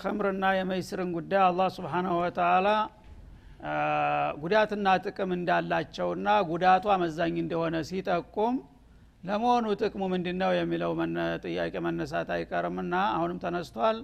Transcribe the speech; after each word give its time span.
የኸምርና 0.00 0.44
የመይስርን 0.56 1.08
ጉዳይ 1.16 1.40
አላህ 1.46 1.66
ስብሓናሁ 1.74 2.12
ወተላ 2.20 2.68
ጉዳትና 4.42 4.86
ጥቅም 5.04 5.30
እንዳላቸውና 5.36 6.28
ጉዳቱ 6.50 6.84
አመዛኝ 6.94 7.34
እንደሆነ 7.42 7.76
ሲጠቁም 7.88 8.54
ለመሆኑ 9.24 9.66
ጥቅሙ 9.80 10.02
ምንድ 10.12 10.28
ነው 10.40 10.52
የሚለው 10.58 10.92
ጥያቄ 11.44 11.74
መነሳት 11.86 12.30
አይቀርምና 12.36 12.94
አሁንም 13.16 13.40
ተነስቷል። 13.44 13.98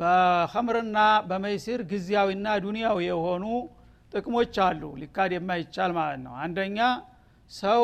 በኸምርና 0.00 0.98
በመይሲር 1.28 1.82
ጊዜያዊና 1.92 2.48
ዱንያዊ 2.64 2.98
የሆኑ 3.10 3.44
ጥቅሞች 4.12 4.56
አሉ። 4.66 4.82
ሊካድ 5.02 5.32
የማይቻል 5.36 5.92
ማለት 5.98 6.20
ነው። 6.26 6.34
አንደኛ 6.44 6.80
ሰው 7.50 7.82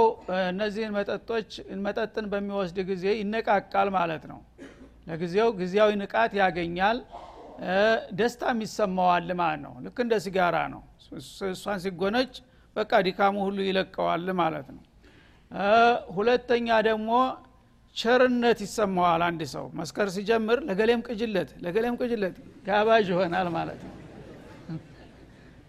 እነዚህን 0.49 0.95
መጠጦች 0.99 1.51
መጠጥን 1.87 2.29
በሚወስድ 2.33 2.81
ጊዜ 2.91 3.07
ይነቃቃል 3.21 3.91
ማለት 3.99 4.25
ነው 4.33 4.41
ለጊዜው 5.09 5.49
ጊዜያዊ 5.61 5.91
ንቃት 6.01 6.33
ያገኛል። 6.41 6.99
ደስታም 8.19 8.59
ይሰማዋል 8.65 9.31
ማለት 9.41 9.61
ነው። 9.65 9.73
ልክ 9.85 9.99
እንደ 10.05 10.15
ሲጋራ 10.25 10.57
ነው። 10.75 10.83
እሷን 11.51 11.79
ሲጎነጭ 11.85 12.33
በቃ 12.77 12.93
ዲካሙ 13.07 13.37
ሁሉ 13.47 13.59
ይለቀዋል 13.69 14.27
ማለት 14.41 14.67
ነው። 14.75 14.83
ሁለተኛ 16.17 16.69
ደግሞ 16.89 17.11
ቸርነት 17.97 18.59
ይሰማዋል 18.65 19.23
አንድ 19.29 19.43
ሰው። 19.55 19.65
መስከር 19.79 20.09
ሲጀምር 20.17 20.59
ለገሌም 20.69 21.01
ቅጅለት 21.07 21.51
ለገሌም 21.65 21.95
ቅጅለት 22.01 22.37
ጋባዥ 22.67 23.07
ይሆናል 23.13 23.49
ማለት 23.57 23.81
ነው። 23.87 23.95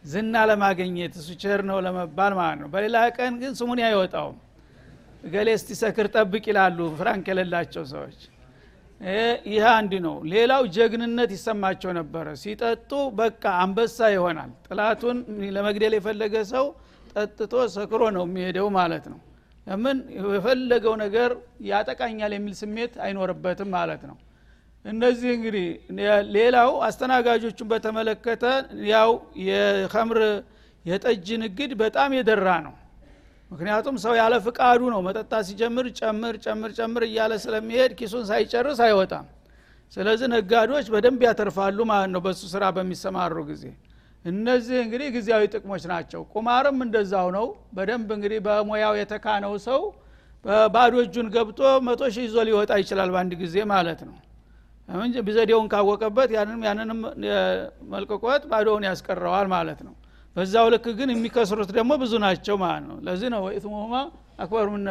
ዝና 0.03 0.35
ለማግኘት 0.49 1.13
እሱ 1.21 1.29
ቸር 1.41 1.61
ነው 1.69 1.77
ለመባል 1.85 2.33
ማለት 2.39 2.59
ነው። 2.61 2.69
በሌላ 2.73 2.97
ቀን 3.17 3.33
ግን 3.41 3.53
ስሙን 3.59 3.79
አይወጣውም። 3.87 4.37
ገሌ 5.27 5.49
እስቲ 5.57 5.69
ሰክር 5.81 6.07
ጠብቅ 6.13 6.43
ይላሉ 6.51 6.79
ፍራንክ 6.99 7.25
የሌላቸው 7.31 7.83
ሰዎች 7.93 8.19
ይህ 9.47 9.65
አንድ 9.71 9.93
ነው። 10.05 10.15
ሌላው 10.31 10.63
ጀግንነት 10.75 11.29
ይሰማቸው 11.35 11.91
ነበረ። 11.99 12.27
ሲጠጡ 12.41 12.91
በቃ 13.19 13.43
አንበሳ 13.61 13.97
ይሆናል። 14.13 14.51
ጥላቱን 14.67 15.17
ለመግደል 15.55 15.93
የፈለገ 15.97 16.35
ሰው 16.51 16.65
ጠጥቶ 17.13 17.53
ሰክሮ 17.75 18.01
ነው 18.17 18.23
የሚሄደው 18.27 18.67
ማለት 18.77 19.05
ነው። 19.13 19.19
ለምን? 19.67 19.97
የፈለገው 20.33 20.93
ነገር 21.03 21.31
ያጠቃኛል 21.69 22.31
የሚል 22.35 22.55
ስሜት 22.61 22.93
አይኖርበትም 23.05 23.69
ማለት 23.75 24.03
ነው። 24.09 24.17
እነዚህ 24.85 25.29
እንግዲህ 25.37 25.65
ሌላው 26.35 26.69
አስተናጋጆቹን 26.87 27.67
በተመለከተ 27.71 28.43
ያው 28.91 29.09
የከምር 29.47 30.19
የጠጅ 30.85 31.27
ንግድ 31.43 31.71
በጣም 31.81 32.09
የደራ 32.17 32.49
ነው 32.67 32.75
ምክንያቱም 33.51 33.95
ሰው 34.03 34.13
ያለ 34.19 34.33
ፍቃዱ 34.45 34.81
ነው። 34.93 34.99
መጠጣ 35.07 35.33
ሲጀምር 35.47 35.85
ጨምር 35.99 36.35
ጨምር 36.45 36.71
ጨምር 36.79 37.03
እያለ 37.07 37.33
ስለሚሄድ 37.43 37.91
ኪሱን 37.99 38.23
ሳይጨርስ 38.29 38.79
አይወጣም። 38.85 39.25
ስለዚህ 39.93 40.27
ነጋዴዎች 40.33 40.87
በደንብ 40.93 41.21
ያተርፋሉ 41.27 41.79
ማለት 41.91 42.09
ነው 42.15 42.21
በሱ 42.25 42.41
ስራ 42.51 42.63
በሚሰማሩ 42.75 43.35
ጊዜ። 43.49 43.63
እነዚህ 44.25 44.77
እንግዲህ 44.83 45.07
ጊዜያዊ 45.15 45.43
ጥቅሞች 45.53 45.83
ናቸው። 45.91 46.21
ቁማርም 46.33 46.79
እንደዛው 46.85 47.27
ነው። 47.37 47.45
በደንብ 47.75 48.09
እንግዲህ 48.17 48.39
በሙያው 48.47 48.93
የተካነው 48.99 49.53
ሰው 49.67 49.81
ባዶ 50.73 50.93
እጁን 51.03 51.27
ገብቶ 51.33 51.59
መቶ 51.87 52.01
ሺህ 52.13 52.23
ይዞ 52.27 52.35
ሊወጣ 52.47 52.71
ይችላል 52.81 53.09
በአንድ 53.13 53.33
ጊዜ 53.41 53.55
ማለት 53.71 54.01
ነው። 54.07 54.15
ቢዘዴውን 55.25 55.67
ካወቀበት 55.71 56.29
ያንንም 56.35 56.61
ያንንም 56.67 56.99
መልቅቆት 57.91 58.43
ባዶውን 58.51 58.85
ያስቀረዋል 58.87 59.47
ማለት 59.53 59.79
ነው 59.87 59.93
በዛው 60.39 60.67
ልክ 60.73 60.85
ግን 60.97 61.09
የሚከስሩት 61.13 61.69
ደግሞ 61.77 61.91
ብዙ 62.01 62.13
ናቸው 62.23 62.55
ማለት 62.61 62.83
ነው። 62.89 62.97
ለዚህ 63.05 63.29
ነው 63.33 63.41
ወኢትሙሁማ 63.45 63.93
አክበሩ 64.39 64.67
ምን 64.75 64.85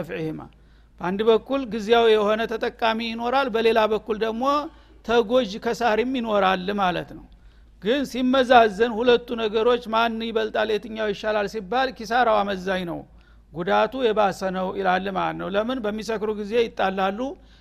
በአንድ 1.00 1.20
በኩል 1.28 1.60
ጊዜያዊ 1.72 2.06
የሆነ 2.12 2.40
ተጠቃሚ 2.52 2.98
ይኖራል 3.10 3.48
በሌላ 3.54 3.80
በኩል 3.92 4.16
ደግሞ 4.24 4.44
ተጎጅ 5.04 5.50
ከሳሪም 5.64 6.12
ይኖራል 6.18 6.66
ማለት 6.80 7.10
ነው። 7.18 7.26
ግን 7.84 8.00
ሲመዛዘን 8.10 8.92
ሁለቱ 8.96 9.28
ነገሮች 9.40 9.82
ማን 9.94 10.16
ይበልጣል 10.28 10.68
የትኛው 10.74 11.08
ይሻላል 11.12 11.46
ሲባል 11.54 11.88
ኪሳራው 11.98 12.36
አመዛኝ 12.40 12.82
ነው 12.90 12.98
ጉዳቱ 13.52 13.94
የባሰ 14.06 14.40
ነው 14.56 14.66
ይላል 14.78 15.06
ማለት 15.18 15.36
ነው። 15.40 15.48
ለምን? 15.54 15.78
በሚሰክሩ 15.84 16.30
ጊዜ 16.40 16.52
ይጣላሉ 16.66 17.20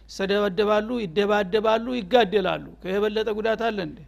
ይሰደበደባሉ 0.10 0.90
ይደባደባሉ 1.04 1.86
ይጋደላሉ። 2.00 2.66
ከየበለጠ 2.82 3.30
ጉዳት 3.40 3.62
አለ 3.68 3.80
እንዴ 3.88 4.00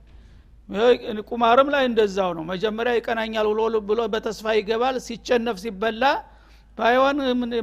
ቁማርም 1.30 1.70
ላይ 1.74 1.84
እንደዛው 1.90 2.32
ነው። 2.38 2.44
መጀመሪያ 2.50 2.92
ይቀናኛል 2.98 3.48
ብሎ 3.52 3.80
ብሎ 3.90 4.02
በተስፋ 4.14 4.46
ይገባል። 4.58 4.96
ሲቸነፍ 5.08 5.58
ሲበላ 5.64 6.04
ባይሆን 6.78 7.18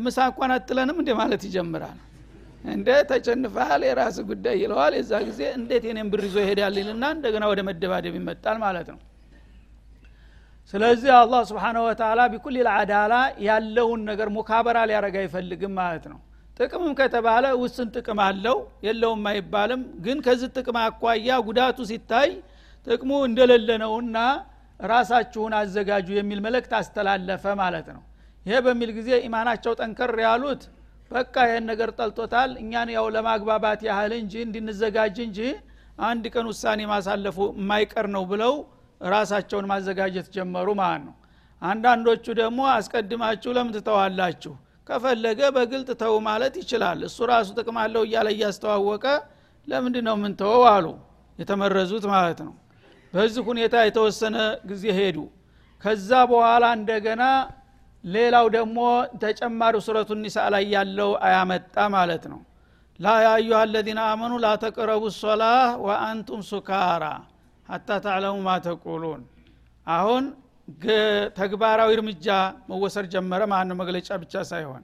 ምሳ 0.07 0.19
እንኳን 0.31 0.51
አትለንም 0.55 0.97
እንደ 1.03 1.11
ማለት 1.21 1.43
ይጀምራል። 1.49 1.99
እንደ 2.71 2.89
ተጨንፈሃል 3.11 3.83
የራስ 3.89 4.17
ጉዳይ 4.29 4.57
ይለዋል። 4.63 4.95
የዛ 4.99 5.13
ጊዜ 5.29 5.41
እንዴት 5.59 5.85
የኔም 5.89 6.09
ብር 6.13 6.23
ይዞ 6.27 6.37
ይሄዳል 6.45 6.77
ይልና 6.81 7.05
እንደገና 7.17 7.45
ወደ 7.53 7.61
መደባደብ 7.69 8.15
ይመጣል 8.19 8.57
ማለት 8.65 8.89
ነው። 8.95 8.99
ስለዚህ 10.73 11.11
አላህ 11.19 11.41
ስብሓነ 11.51 11.77
ወተላ 11.87 12.21
ቢኩል 12.33 12.57
ልአዳላ 12.59 13.15
ያለውን 13.47 14.01
ነገር 14.11 14.29
ሙካበራ 14.37 14.79
ሊያረግ 14.91 15.17
አይፈልግም 15.21 15.73
ማለት 15.81 16.07
ነው። 16.13 16.19
ጥቅምም 16.57 16.93
ከተባለ 17.01 17.47
ውስን 17.63 17.89
ጥቅም 17.95 18.21
አለው 18.27 18.57
የለውም 18.87 19.25
አይባልም። 19.33 19.81
ግን 20.05 20.19
ከዚህ 20.27 20.51
ጥቅም 20.57 20.77
አኳያ 20.83 21.39
ጉዳቱ 21.49 21.79
ሲታይ 21.91 22.31
ጥቅሙ 22.87 23.13
እንደሌለ 23.29 23.71
ነውና 23.83 24.19
ራሳችሁን 24.81 25.53
አዘጋጁ 25.59 26.09
የሚል 26.17 26.41
መልእክት 26.47 26.73
አስተላለፈ 26.79 27.45
ማለት 27.63 27.87
ነው። 27.95 28.03
ይሄ 28.47 28.57
በሚል 28.67 28.91
ጊዜ 28.99 29.11
ኢማናቸው 29.27 29.73
ጠንከር 29.81 30.13
ያሉት 30.27 30.63
በቃ 31.11 31.35
ይህን 31.49 31.65
ነገር 31.71 31.91
ጠልቶታል 31.99 32.51
እኛን 32.63 32.89
ያው 32.97 33.07
ለማግባባት 33.17 33.81
ያህል 33.89 34.13
እንጂ 34.21 34.35
እንድንዘጋጅ 34.47 35.17
እንጂ 35.27 35.41
አንድ 36.03 36.25
ቀን 36.35 36.47
ውሳኔ 36.51 36.81
ማሳለፉ 36.93 37.39
የማይቀር 37.57 38.07
ነው 38.15 38.25
ብለው 38.33 38.55
ራሳቸውን 39.01 39.67
ማዘጋጀት 39.73 40.29
ጀመሩ 40.37 40.69
ማለት 40.81 41.03
ነው። 41.09 41.15
አንዳንዶቹ 41.63 42.25
ደግሞ 42.41 42.61
አስቀድማችሁ 42.75 43.51
ለምን 43.57 43.73
ትተዋላችሁ? 43.77 44.53
ከፈለገ 44.89 45.41
በግልጥ 45.57 45.91
ተው 46.03 46.15
ማለት 46.27 46.55
ይችላል። 46.63 46.99
እሱ 47.09 47.19
ራሱ 47.31 47.49
ጥቅም 47.59 47.79
አለው 47.83 48.03
እያለ 48.09 48.29
እያስተዋወቀ 48.35 49.05
ለምንድ 49.69 49.97
ነው 50.09 50.17
ምንተወው 50.23 50.65
አሉ 50.75 50.87
የተመረዙት 51.39 52.05
ማለት 52.13 52.41
ነው 52.47 52.55
በዚህ 53.17 53.43
ሁኔታ 53.49 53.75
የተወሰነ 53.85 54.37
ጊዜ 54.71 54.85
ሄዱ። 54.99 55.19
ከዛ 55.83 56.11
በኋላ 56.31 56.65
እንደገና 56.79 57.23
ሌላው 58.05 58.47
ደግሞ 58.57 58.79
ተጨማሪ 59.23 59.77
ሱረቱ 59.87 60.11
ኒሳ 60.21 60.37
ላይ 60.55 60.65
ያለው 60.75 61.11
አያመጣ 61.27 61.77
ማለት 61.97 62.25
ነው። 62.33 62.41
ላ 63.01 63.15
ያአዩሃ 63.25 63.59
አለዚነ 63.65 64.01
አመኑ 64.11 64.33
ላ 64.45 64.51
ተቅረቡ 64.63 65.03
ሶላህ 65.17 65.57
ወአንቱም 65.87 66.43
ሱካራ 66.51 67.05
ሀታ 67.69 67.89
ታዕለሙ 68.05 68.37
ማ 68.43 68.53
አሁን 69.87 70.25
ተግባራዊ 71.39 71.91
እርምጃ 71.97 72.27
መወሰድ 72.71 73.07
ጀመረ 73.13 73.43
ማን 73.53 73.73
መግለጫ 73.81 74.09
ብቻ 74.23 74.35
ሳይሆን። 74.51 74.83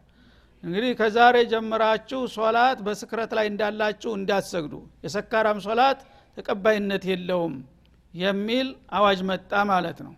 እንግዲህ 0.62 0.90
ከዛሬ 0.98 1.36
ጀምራችሁ 1.52 2.20
ሶላት 2.34 2.78
በስክረት 2.86 3.30
ላይ 3.38 3.46
እንዳላችሁ 3.52 4.10
እንዳትሰግዱ። 4.18 4.74
የሰካራም 5.04 5.58
ሶላት 5.64 6.00
ተቀባይነት 6.36 7.04
የለውም 7.10 7.54
የሚል 8.14 8.68
አዋጅ 8.96 9.20
መጣ 9.28 9.52
ማለት 9.70 9.98
ነው። 10.06 10.14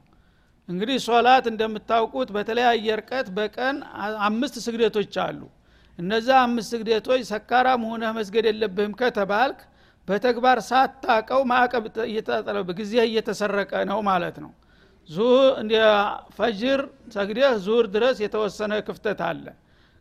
እንግዲህ 0.68 0.96
ሶላት 1.06 1.44
እንደምታውቁት 1.50 2.28
በተለያየ 2.36 2.86
እርቀት 2.96 3.26
በቀን 3.36 3.76
አምስት 4.28 4.54
ስግደቶች 4.66 5.14
አሉ። 5.24 5.40
እነዛ 5.98 6.28
አምስት 6.44 6.70
ስግደቶች 6.74 7.22
ሰካራም 7.30 7.82
ሆነህ 7.88 8.12
መስገድ 8.18 8.46
የለብህም 8.50 8.94
ከተባልክ 9.00 9.58
በተግባር 10.08 10.58
ሳታቀው 10.68 11.42
ማዕቀብ 11.50 11.84
እየተጠለብ 12.06 12.70
ጊዜ 12.80 12.94
እየተሰረቀ 13.08 13.72
ነው 13.90 14.00
ማለት 14.08 14.38
ነው። 14.44 14.52
ፈጅር 16.36 16.80
ሰግደህ 17.14 17.54
ዙር 17.64 17.84
ድረስ 17.94 18.16
የተወሰነ 18.24 18.72
ክፍተት 18.86 19.20
አለ። 19.28 19.46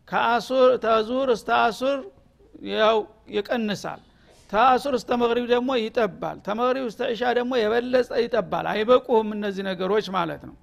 ከአሱር 0.08 0.70
ተዙር 0.84 1.30
እስተ 1.36 1.50
አሱር 1.60 2.00
ያው 2.74 2.98
ይቀንሳል 3.36 4.02
ተአሱር 4.54 4.94
እስተ 4.98 5.12
መቅሪብ 5.22 5.46
ደግሞ 5.52 5.70
ይጠባል። 5.80 6.38
ተመቅሪብ 6.46 6.86
እስተ 6.90 7.02
እሻ 7.14 7.22
ደግሞ 7.38 7.54
የበለጠ 7.60 8.12
ይጠባል። 8.24 8.66
አይበቁህም 8.74 9.30
እነዚህ 9.38 9.64
ነገሮች 9.70 10.08
ማለት 10.18 10.44
ነው። 10.50 10.56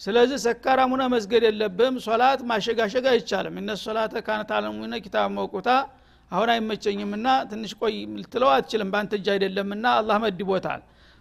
ስለዚህ 0.00 0.38
ሰካራሙነ 0.44 1.02
መስገድ 1.12 1.42
የለብህም። 1.48 1.96
ሶላት 2.06 2.40
ማሸጋሸግ 2.50 3.04
አይቻልም። 3.10 3.54
እነ 3.60 3.70
ሶላተ 3.82 4.14
ካነት 4.26 4.50
ኪታብ 5.04 5.28
መውቁታ 5.36 5.68
አሁን 6.30 6.48
አይመቸኝምና 6.52 7.26
ትንሽ 7.50 7.72
ቆይ 7.80 7.94
ልትለው 8.14 8.50
አትችልም። 8.54 8.88
በአንተ 8.92 9.12
እጅ 9.18 9.26
አይደለምና 9.34 9.86
አላህ 9.98 10.16
መድቦታል። 10.24 10.80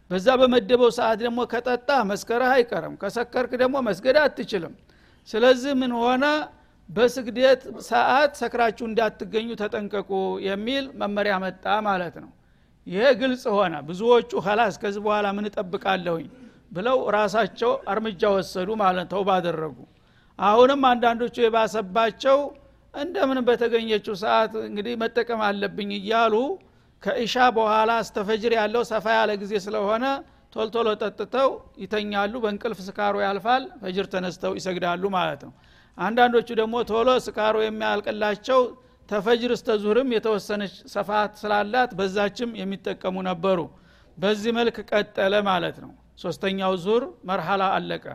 በዛ 0.10 0.28
በመደበው 0.40 0.90
ሰዓት 0.98 1.18
ደግሞ 1.24 1.40
ከጠጣ 1.52 1.90
መስከረህ 2.10 2.52
አይቀርም። 2.56 2.96
ከሰከርክ 3.02 3.52
ደግሞ 3.62 3.76
መስገድ 3.88 4.18
አትችልም። 4.24 4.74
ስለዚህ 5.28 5.74
ምን 5.82 5.92
ሆነ 6.02 6.26
በስግደት 6.90 7.62
ሰዓት 7.88 8.32
ሰክራችሁ 8.40 8.86
እንዳትገኙ 8.90 9.50
ተጠንቀቁ 9.62 10.10
የሚል 10.48 10.86
መመሪያ 11.02 11.36
መጣ 11.44 11.66
ማለት 11.88 12.16
ነው። 12.24 12.32
ይሄ 12.88 13.04
ግልጽ 13.22 13.44
ሆነ። 13.56 13.74
ብዙዎቹ 13.88 14.32
ኸላስ 14.46 14.76
ከዚህ 14.82 15.02
በኋላ 15.06 15.28
ምን 15.36 15.46
እጠብቃለሁኝ 15.50 16.28
ብለው 16.72 16.98
ራሳቸው 17.16 17.72
እርምጃ 17.94 18.22
ወሰዱ 18.36 18.70
ማለት 18.82 19.08
ተው 19.14 19.24
ባደረጉ 19.30 19.78
አሁንም 20.40 20.82
አንዳንዶቹ 20.92 21.36
የባሰባቸው 21.44 22.38
እንደምን 22.94 23.40
በተገኘችው 23.48 24.16
ሰዓት 24.24 24.54
እንግዲህ 24.68 24.94
መጠቀም 25.04 25.42
አለብኝ 25.48 25.92
እያሉ 26.00 26.34
ከእሻ 27.04 27.36
በኋላ 27.56 27.92
እስተፈጅር 28.04 28.54
ያለው 28.60 28.84
ሰፋ 28.92 29.06
ያለ 29.18 29.32
ጊዜ 29.42 29.54
ስለሆነ 29.66 30.06
ቶልቶሎ 30.54 30.90
ጠጥተው 31.02 31.50
ይተኛሉ 31.84 32.34
በእንቅልፍ 32.44 32.80
ስካሮ 32.88 33.16
ያልፋል 33.26 33.64
ፈጅር 33.82 34.08
ተነስተው 34.14 34.52
ይሰግዳሉ 34.60 35.04
ማለት 35.16 35.42
ነው 35.48 35.54
አንዳንዶቹ 35.98 36.48
ደግሞ 36.60 36.76
ቶሎ 36.90 37.10
ስካሮ 37.26 37.56
የሚያልቅላቸው 37.64 38.62
ተፈጅር 39.10 39.52
እስተ 39.56 39.70
ዙህርም 39.82 40.10
የተወሰነች 40.16 40.76
ሰፋት 40.94 41.32
ስላላት 41.42 41.92
በዛችም 42.00 42.52
የሚጠቀሙ 42.60 43.16
ነበሩ። 43.30 43.60
በዚህ 44.18 44.52
መልክ 44.58 44.78
ቀጠለ 44.92 45.34
ማለት 45.50 45.78
ነው። 45.84 45.92
ሶስተኛው 46.24 46.74
ዙር 46.84 47.04
መርሐላ 47.30 47.64
አለቀ። 47.78 48.06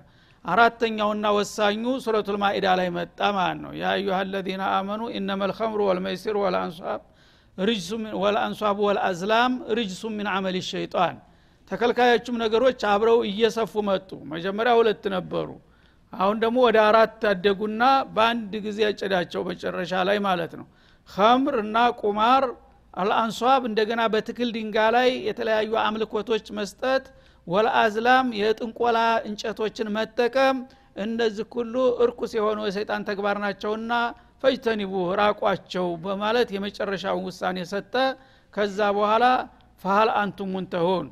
አራተኛውና 0.44 1.26
ወሳኙ 1.36 1.84
ሱረቱል 2.04 2.36
ማኢዳ 2.42 2.66
ላይ 2.80 2.88
መጣ 2.96 3.20
ማለት 3.38 3.58
ነው። 3.64 3.72
ያ 3.80 3.86
አዩሃ 3.94 4.18
አለዚነ 4.22 4.62
አመኑ 4.76 5.00
ኢነመ 5.16 5.40
ልከምሩ 5.50 5.80
ወልመይሲር 5.88 6.36
ወልአንሷብ 6.42 7.00
ወልአንሷብ 8.22 8.76
ወልአዝላም 8.86 9.52
ርጅሱ 9.76 10.02
ምን 10.16 10.28
አመል 10.34 10.56
ሸይጣን። 10.68 11.16
ተከልካዮቹም 11.70 12.36
ነገሮች 12.42 12.80
አብረው 12.90 13.18
እየሰፉ 13.30 13.82
መጡ። 13.88 14.10
መጀመሪያ 14.32 14.72
ሁለት 14.78 15.04
ነበሩ 15.16 15.48
አሁን 16.12 16.36
ደግሞ 16.42 16.58
ወደ 16.66 16.78
አራት 16.88 17.12
ታደጉና 17.22 17.82
በአንድ 18.14 18.52
ጊዜ 18.66 18.78
ያጨዳቸው 18.86 19.42
መጨረሻ 19.48 19.92
ላይ 20.08 20.18
ማለት 20.26 20.52
ነው። 20.60 20.66
ከምር 21.08 21.56
እና 21.64 21.78
ቁማር 22.00 22.44
አልአንሷብ 22.94 23.62
እንደገና 23.68 24.02
በትክል 24.12 24.48
ድንጋ 24.56 24.76
ላይ 24.96 25.08
የተለያዩ 25.28 25.72
አምልኮቶች 25.82 26.46
መስጠት 26.58 27.04
ወልአዝላም 27.46 28.26
የጥንቆላ 28.40 28.98
እንጨቶችን 29.28 29.92
መጠቀም 29.96 30.56
እነዚህ 31.04 31.46
ሁሉ 31.54 31.74
እርኩስ 32.04 32.32
የሆኑ 32.36 32.58
የሰይጣን 32.66 33.06
ተግባር 33.08 33.36
ናቸውና 33.44 33.92
ፈጅተኒቡ 34.42 34.92
ራቋቸው 35.20 35.86
በማለት 36.04 36.48
የመጨረሻውን 36.56 37.24
ውሳኔ 37.28 37.58
ሰጠ። 37.72 37.94
ከዛ 38.54 38.78
በኋላ 38.96 39.24
ፈሀል 39.84 40.10
አንቱም 40.20 40.52
ሙንተሁን 40.54 41.06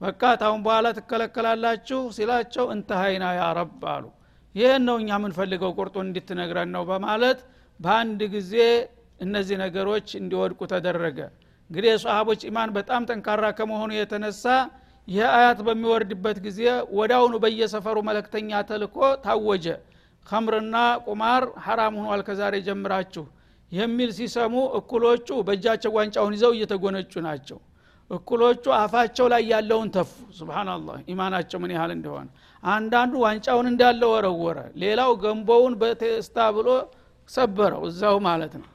በቃ 0.00 0.22
ታሁን 0.40 0.60
በኋላ 0.66 0.86
ትከለከላላችሁ 0.98 2.00
ሲላቸው 2.16 2.64
እንተሀይና 2.74 3.24
ያ 3.38 3.44
ረብ 3.58 3.82
አሉ 3.94 4.04
ይህን 4.56 4.82
ነው 4.88 4.96
እኛ 5.00 5.10
የምንፈልገው 5.16 5.70
ቁርጡን 5.78 6.06
እንድትነግረን 6.08 6.70
ነው 6.76 6.82
በማለት 6.90 7.38
በአንድ 7.80 8.20
ጊዜ 8.34 8.54
እነዚህ 9.20 9.56
ነገሮች 9.64 10.08
እንዲወድቁ 10.20 10.60
ተደረገ። 10.72 11.18
እንግዲህ 11.70 11.88
የሰሃቦች 11.92 12.40
ኢማን 12.48 12.70
በጣም 12.76 13.06
ጠንካራ 13.10 13.44
ከመሆኑ 13.58 13.90
የተነሳ 13.96 14.44
ይህ 15.08 15.26
አያት 15.32 15.58
በሚወርድበት 15.66 16.38
ጊዜ 16.46 16.60
ወዳውኑ 16.98 17.34
በየሰፈሩ 17.44 17.96
መለክተኛ 18.08 18.60
ተልኮ 18.70 18.96
ታወጀ። 19.24 19.66
ከምርና 20.26 20.76
ቁማር 21.06 21.44
ሐራም 21.64 21.96
ሆኗል 22.00 22.22
ከዛሬ 22.28 22.54
ጀምራችሁ 22.68 23.24
የሚል 23.72 24.10
ሲሰሙ 24.16 24.54
እኩሎቹ 24.78 25.28
በእጃቸው 25.46 25.92
ዋንጫውን 25.96 26.34
ይዘው 26.36 26.52
እየተጎነጩ 26.56 27.12
ናቸው 27.26 27.58
እኩሎቹ 28.10 28.64
አፋቸው 28.76 29.26
ላይ 29.32 29.42
ያለውን 29.52 29.88
ተፉ። 29.94 30.10
ስብናላህ 30.38 30.96
ኢማናቸው 31.12 31.58
ምን 31.62 31.72
ያህል 31.76 31.92
እንደሆነ። 31.96 32.28
አንዳንዱ 32.62 33.14
ዋንጫውን 33.24 33.66
እንዳለ 33.70 34.02
ወረወረ 34.12 34.58
ሌላው 34.82 35.10
ገንቦውን 35.22 35.74
በቴስታ 35.80 36.38
ብሎ 36.56 36.68
ሰበረው 37.28 37.82
እዛው 37.88 38.16
ማለት 38.26 38.54
ነው። 38.60 38.68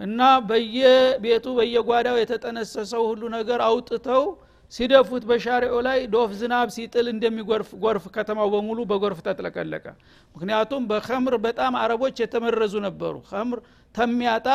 እና 0.00 0.20
በየቤቱ 0.48 1.46
በየጓዳው 1.58 2.16
የተጠነሰሰው 2.20 3.02
ሁሉ 3.10 3.22
ነገር 3.36 3.60
አውጥተው 3.68 4.24
ሲደፉት 4.72 5.24
በሻሪዑ 5.28 5.74
ላይ 5.86 5.98
ዶፍ 6.14 6.30
ዝናብ 6.38 6.68
ሲጥል 6.76 7.06
እንደሚጎርፍ 7.12 7.68
ጎርፍ 7.82 8.04
ከተማው 8.14 8.48
በሙሉ 8.54 8.78
በጎርፍ 8.90 9.18
ተጥለቀለቀ። 9.26 9.84
ምክንያቱም 10.34 10.82
በከምር 10.90 11.34
በጣም 11.44 11.74
አረቦች 11.82 12.16
የተመረዙ 12.22 12.74
ነበሩ። 12.86 13.14
ከምር 13.30 13.60
ተሚያጣ 13.94 14.48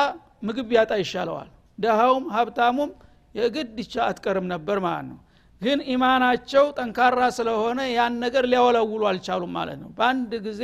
ምግብ 0.43 0.69
ያጣ 0.77 0.91
ይሻለዋል። 1.01 1.49
ደሃውም 1.79 2.25
ሀብታሙም 2.35 2.91
የግድ 3.35 3.77
ይቻ 3.81 3.95
አትቀርም 4.07 4.47
ነበር 4.53 4.77
ማለት 4.85 5.05
ነው። 5.11 5.19
ግን 5.61 5.79
ኢማናቸው 5.93 6.65
ጠንካራ 6.77 7.21
ስለሆነ 7.35 7.79
ያን 7.91 8.13
ነገር 8.23 8.43
ሊያወለውሉ 8.51 9.01
አልቻሉም 9.09 9.51
ማለት 9.57 9.79
ነው። 9.83 9.89
በአንድ 9.97 10.31
ጊዜ 10.47 10.63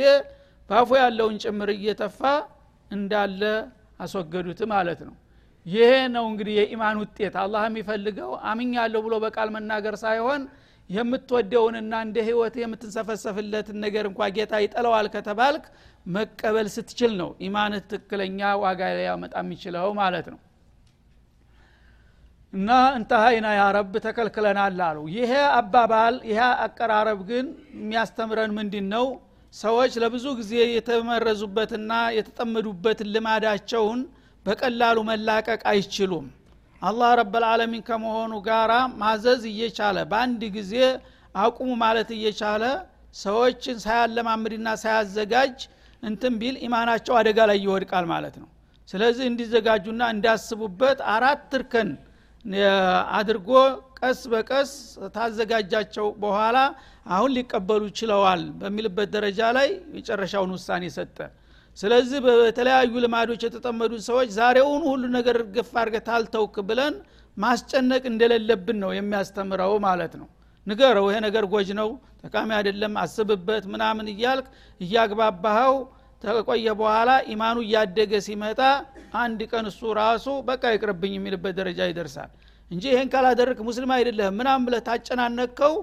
ባፎ 0.70 0.90
ያለውን 1.02 1.36
ጭምር 1.44 1.70
እየተፋ 1.74 2.20
እንዳለ 2.90 3.42
አስወገዱት 4.00 4.60
ማለት 4.72 5.00
ነው። 5.06 5.14
ይሄ 5.66 5.84
ነው 6.14 6.24
እንግዲህ 6.30 6.54
የኢማን 6.58 6.96
ውጤት። 7.02 7.34
አላህ 7.42 7.62
የሚፈልገው 7.68 8.30
አምኛለሁ 8.50 9.00
ብሎ 9.06 9.14
በቃል 9.24 9.48
መናገር 9.56 9.94
ሳይሆን 10.02 10.42
የምትወደውንና 10.90 11.94
እንደ 12.04 12.18
ህይወት 12.28 12.54
የምትንሰፈሰፍለትን 12.60 13.76
ነገር 13.84 14.04
እንኳ 14.10 14.28
ጌታ 14.36 14.60
ይጠለዋል 14.64 15.06
ከተባልክ 15.14 15.64
መቀበል 16.06 16.68
ስትችል 16.74 17.12
ነው 17.20 17.30
ኢማንህ 17.46 17.82
ትክክለኛ 17.90 18.50
ዋጋ 18.62 18.80
ሊያመጣ 18.98 19.34
የሚችለው 19.42 19.88
ማለት 20.00 20.28
ነው 20.32 20.38
እና 22.52 22.68
እንተሀይና 22.94 23.48
ያረብ 23.56 23.94
ተከልክለናል 24.04 24.78
አሉ። 24.86 24.98
ይሄ 25.16 25.30
አባባል 25.58 26.14
ይሄ 26.28 26.38
አቀራረብ 26.64 27.20
ግን 27.30 27.46
የሚያስተምረን 27.78 28.52
ምንድን 28.58 28.86
ነው 28.94 29.06
ሰዎች 29.54 29.92
ለብዙ 30.02 30.26
ጊዜ 30.40 30.54
የተመረዙበትና 30.70 31.92
የተጠመዱበትን 32.16 33.10
ልማዳቸውን 33.14 34.00
በቀላሉ 34.46 34.98
መላቀቅ 35.10 35.60
አይችሉም። 35.72 36.26
አላህ 36.82 37.10
ረበልዓለሚን 37.20 37.86
ከመሆኑ 37.88 38.34
ጋራ 38.48 38.72
ማዘዝ 39.00 39.42
እየቻለ 39.52 39.98
በአንድ 40.10 40.42
ጊዜ 40.56 40.74
አቁሙ 41.34 41.70
ማለት 41.82 42.10
እየቻለ 42.16 42.64
ሰዎችን 43.16 43.76
ሳያለማምድና 43.84 44.68
ሳያዘጋጅ 44.82 45.58
እንትን 46.02 46.34
ቢል 46.40 46.56
ኢማናቸው 46.66 47.14
አደጋ 47.20 47.38
ላይ 47.50 47.58
ይወድቃል 47.64 48.06
ማለት 48.12 48.34
ነው። 48.42 48.48
ስለዚህ 48.88 49.24
እንዲዘጋጁና 49.30 50.02
እንዲያስቡበት 50.14 50.98
አራት 51.14 51.50
እርከን 51.58 51.88
አድርጎ 53.18 53.50
ቀስ 54.00 54.20
በቀስ 54.32 54.70
ታዘጋጃቸው 55.14 56.06
በኋላ 56.22 56.58
አሁን 57.08 57.30
ሊቀበሉ 57.36 57.82
ችለዋል 57.98 58.42
በሚልበት 58.60 59.08
ደረጃ 59.16 59.40
ላይ 59.56 59.68
የጨረሻውን 59.96 60.50
ውሳኔ 60.56 60.84
ሰጠ። 60.96 61.16
ስለዚህ 61.76 62.18
በተለያዩ 62.24 62.92
ልማዶች 63.04 63.42
የተጠመዱ 63.46 63.92
ሰዎች 64.08 64.28
ዛሬውን 64.38 64.82
ሁሉ 64.88 65.02
ነገር 65.16 65.36
ግፍ 65.56 65.70
አርገ 65.82 65.96
ታልተውክ 66.08 66.56
ብለን 66.68 66.94
ማስጨነቅ 67.36 68.02
እንደሌለብን 68.10 68.78
ነው 68.84 68.90
የሚያስተምረው 68.96 69.74
ማለት 69.86 70.14
ነው። 70.20 70.28
ንገረው 70.66 71.06
ይሄ 71.10 71.18
ነገር 71.26 71.44
ጎጅ 71.52 71.68
ነው 71.80 71.88
ጠቃሚ 72.22 72.50
አይደለም 72.56 72.94
አስብበት 73.02 73.64
ምናምን 73.74 74.06
እያልክ 74.14 74.46
እያግባባኸው 74.80 75.74
ተቆየ 76.22 76.68
በኋላ 76.78 77.10
ኢማኑ 77.32 77.58
እያደገ 77.64 78.12
ሲመጣ 78.26 78.60
አንድ 79.20 79.40
ቀን 79.50 79.66
እሱ 79.70 79.80
ራሱ 80.00 80.26
በቃ 80.48 80.62
ይቅርብኝ 80.74 81.12
የሚልበት 81.16 81.54
ደረጃ 81.60 81.80
ይደርሳል 81.90 82.30
እንጂ 82.70 82.84
ይህን 82.92 83.08
ካላደረግ 83.12 83.58
ሙስሊም 83.68 83.92
አይደለህም 83.96 84.34
ምናም 84.40 84.64
ብለህ 84.66 84.82
ታጨናነቅከው 84.88 85.74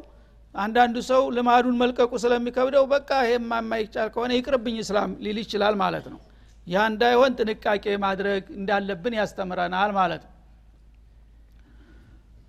አንዳንዱ 0.56 0.98
ሰው 1.10 1.22
ልማዱን 1.38 1.80
መልቀቁ 1.82 2.12
ስለሚከብደው 2.24 2.84
በቃ 2.94 3.10
ይሄማ 3.26 3.52
የማይቻል 3.62 4.10
ከሆነ 4.14 4.32
ይቅርብኝ 4.38 4.78
እስላም 4.84 5.12
ሊል 5.26 5.38
ይችላል 5.44 5.76
ማለት 5.82 6.06
ነው። 6.14 6.20
ያ 6.68 6.86
እንዳይሆን 6.92 7.34
ጥንቃቄ 7.40 7.86
ማድረግ 8.06 8.44
እንዳለብን 8.60 9.16
ያስተምረናል 9.20 9.92
ማለት 9.98 10.22
ነው። 10.26 10.32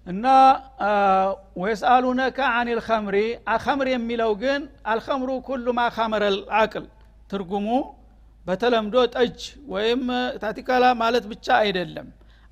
እና 0.07 0.27
ወየስአሉነከ 1.61 2.39
አን 2.57 2.69
ልከምሪ 2.79 3.17
አከምር 3.55 3.89
የሚለው 3.93 4.33
ግን 4.43 4.61
አልከምሩ 4.93 5.31
ኩሉ 5.49 5.67
ማ 5.79 5.89
ካመረ 5.97 6.25
አቅል 6.61 6.85
ትርጉሙ 7.31 7.69
በተለምዶ 8.47 8.97
ጠጅ 9.15 9.39
ወይም 9.73 10.03
ታቲካላ 10.43 10.85
ማለት 11.01 11.25
ብቻ 11.33 11.47
አይደለም። 11.63 12.09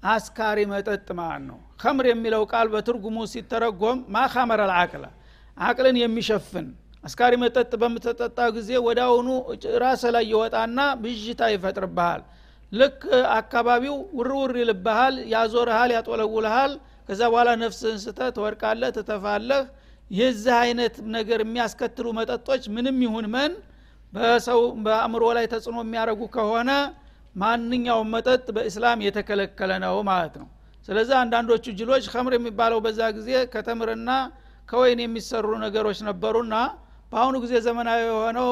አስካሪ 0.09 0.59
መጠጥ 0.73 1.07
ማለት 1.21 1.43
ነው። 1.49 1.59
ከምር 1.83 2.07
የሚለው 2.11 2.43
ቃል 2.53 2.67
በትርጉሙ 2.73 3.19
ሲተረጎም 3.33 3.99
ማካመረ 4.15 4.63
ልአቅለ 4.71 5.05
አቅልን 5.59 5.97
የሚሸፍን። 6.01 6.67
አስካሪ 7.05 7.35
መጠጥ 7.43 7.71
በምትጠጣ 7.81 8.39
ጊዜ 8.57 8.71
ወዳውኑ 8.87 9.29
ራስ 9.83 10.03
ላይ 10.15 10.25
ይወጣና 10.33 10.79
ብዥታ 11.03 11.43
ይፈጥርብሃል። 11.55 12.23
ልክ 12.73 13.01
አካባቢው 13.37 13.97
ውርውር 14.19 14.53
ይልብሃል 14.61 15.17
ያዞርሃል 15.35 15.91
ያጦለውልሃል። 15.97 16.73
ከዛ 17.09 17.21
በኋላ 17.33 17.51
ነፍስህን 17.63 17.99
ስተ 18.05 18.21
ትወድቃለህ 18.37 18.91
ትተፋለህ። 18.97 19.65
የዚህ 20.11 20.55
አይነት 20.63 20.95
ነገር 21.17 21.41
የሚያስከትሉ 21.45 22.07
መጠጦች 22.19 22.63
ምንም 22.75 22.99
ይሁን 23.05 23.27
መን 23.35 23.53
በሰው 24.15 24.61
በአእምሮ 24.85 25.25
ላይ 25.37 25.47
ተጽዕኖ 25.53 25.79
የሚያደርጉ 25.85 26.23
ከሆነ 26.35 26.71
ማንኛውም 27.37 28.11
መጠጥ 28.15 28.45
በእስላም 28.57 28.99
የተከለከለ 29.07 29.73
ነው 29.85 29.97
ማለት 30.11 30.35
ነው። 30.41 30.49
ስለዚህ 30.89 31.15
አንዳንዶቹ 31.21 31.65
ጅሎች 31.79 32.05
ከምር 32.13 32.33
የሚባለው 32.37 32.79
በዛ 32.85 33.01
ጊዜ 33.17 33.31
ከተምርና 33.55 34.11
ከወይን 34.69 35.01
የሚሰሩ 35.05 35.49
ነገሮች 35.65 35.99
ነበሩና 36.09 36.55
በአሁኑ 37.13 37.35
ጊዜ 37.45 37.55
ዘመናዊ 37.67 37.99
የሆነው 38.05 38.49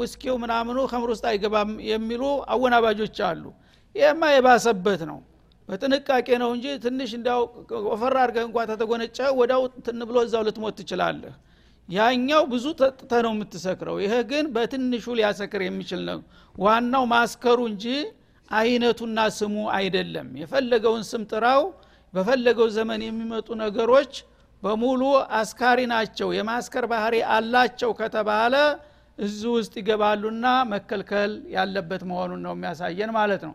ውስኪው 0.00 0.34
ምናምኑ 0.42 0.78
ከምር 0.90 1.10
ውስጥ 1.14 1.24
አይገባም 1.30 1.70
የሚሉ 1.90 2.22
አወናባጆች 2.54 3.16
አሉ። 3.28 3.44
ይህማ 3.94 4.22
የባሰበት 4.34 5.02
ነው። 5.10 5.18
በጥንቃቄ 5.68 6.28
ነው 6.42 6.50
እንጂ 6.56 6.66
ትንሽ 6.84 7.10
እንዲያው 7.18 7.42
ወፈር 7.88 8.14
አድርገህ 8.22 8.44
እንኳ 8.48 8.64
ተተጎነጨ 8.70 9.18
ወዳው 9.38 9.62
ትን 9.86 10.00
ብሎ 10.08 10.16
እዛው 10.26 10.42
ልትሞት 10.48 10.74
ትችላለህ 10.80 11.34
ያኛው 11.88 12.42
ብዙ 12.52 12.66
ጠጥተ 12.80 13.12
ነው 13.24 13.32
የምትሰክረው። 13.34 13.96
ይሄ 14.02 14.14
ግን 14.30 14.44
በትንሹ 14.54 15.04
ሊያሰክር 15.18 15.62
የሚችል 15.64 16.02
ነው። 16.08 16.20
ዋናው 16.54 17.04
ማስከሩ 17.12 17.58
እንጂ 17.70 17.86
አይነቱና 18.50 19.18
ስሙ 19.36 19.56
አይደለም። 19.76 20.28
የፈለገውን 20.40 21.04
ስም 21.10 21.22
ጥራው። 21.32 21.62
በፈለገው 22.14 22.68
ዘመን 22.74 23.00
የሚመጡ 23.04 23.48
ነገሮች 23.62 24.12
በሙሉ 24.62 25.02
አስካሪ 25.38 25.80
ናቸው። 25.92 26.28
የማስከር 26.36 26.84
ባህሪ 26.92 27.14
አላቸው 27.34 27.90
ከተባለ 28.00 28.54
እዚህ 29.18 29.50
ውስጥ 29.56 29.74
ይገባሉና 29.80 30.44
መከልከል 30.72 31.32
ያለበት 31.54 32.02
መሆኑን 32.10 32.40
ነው 32.46 32.52
የሚያሳየን 32.56 33.10
ማለት 33.18 33.42
ነው። 33.48 33.54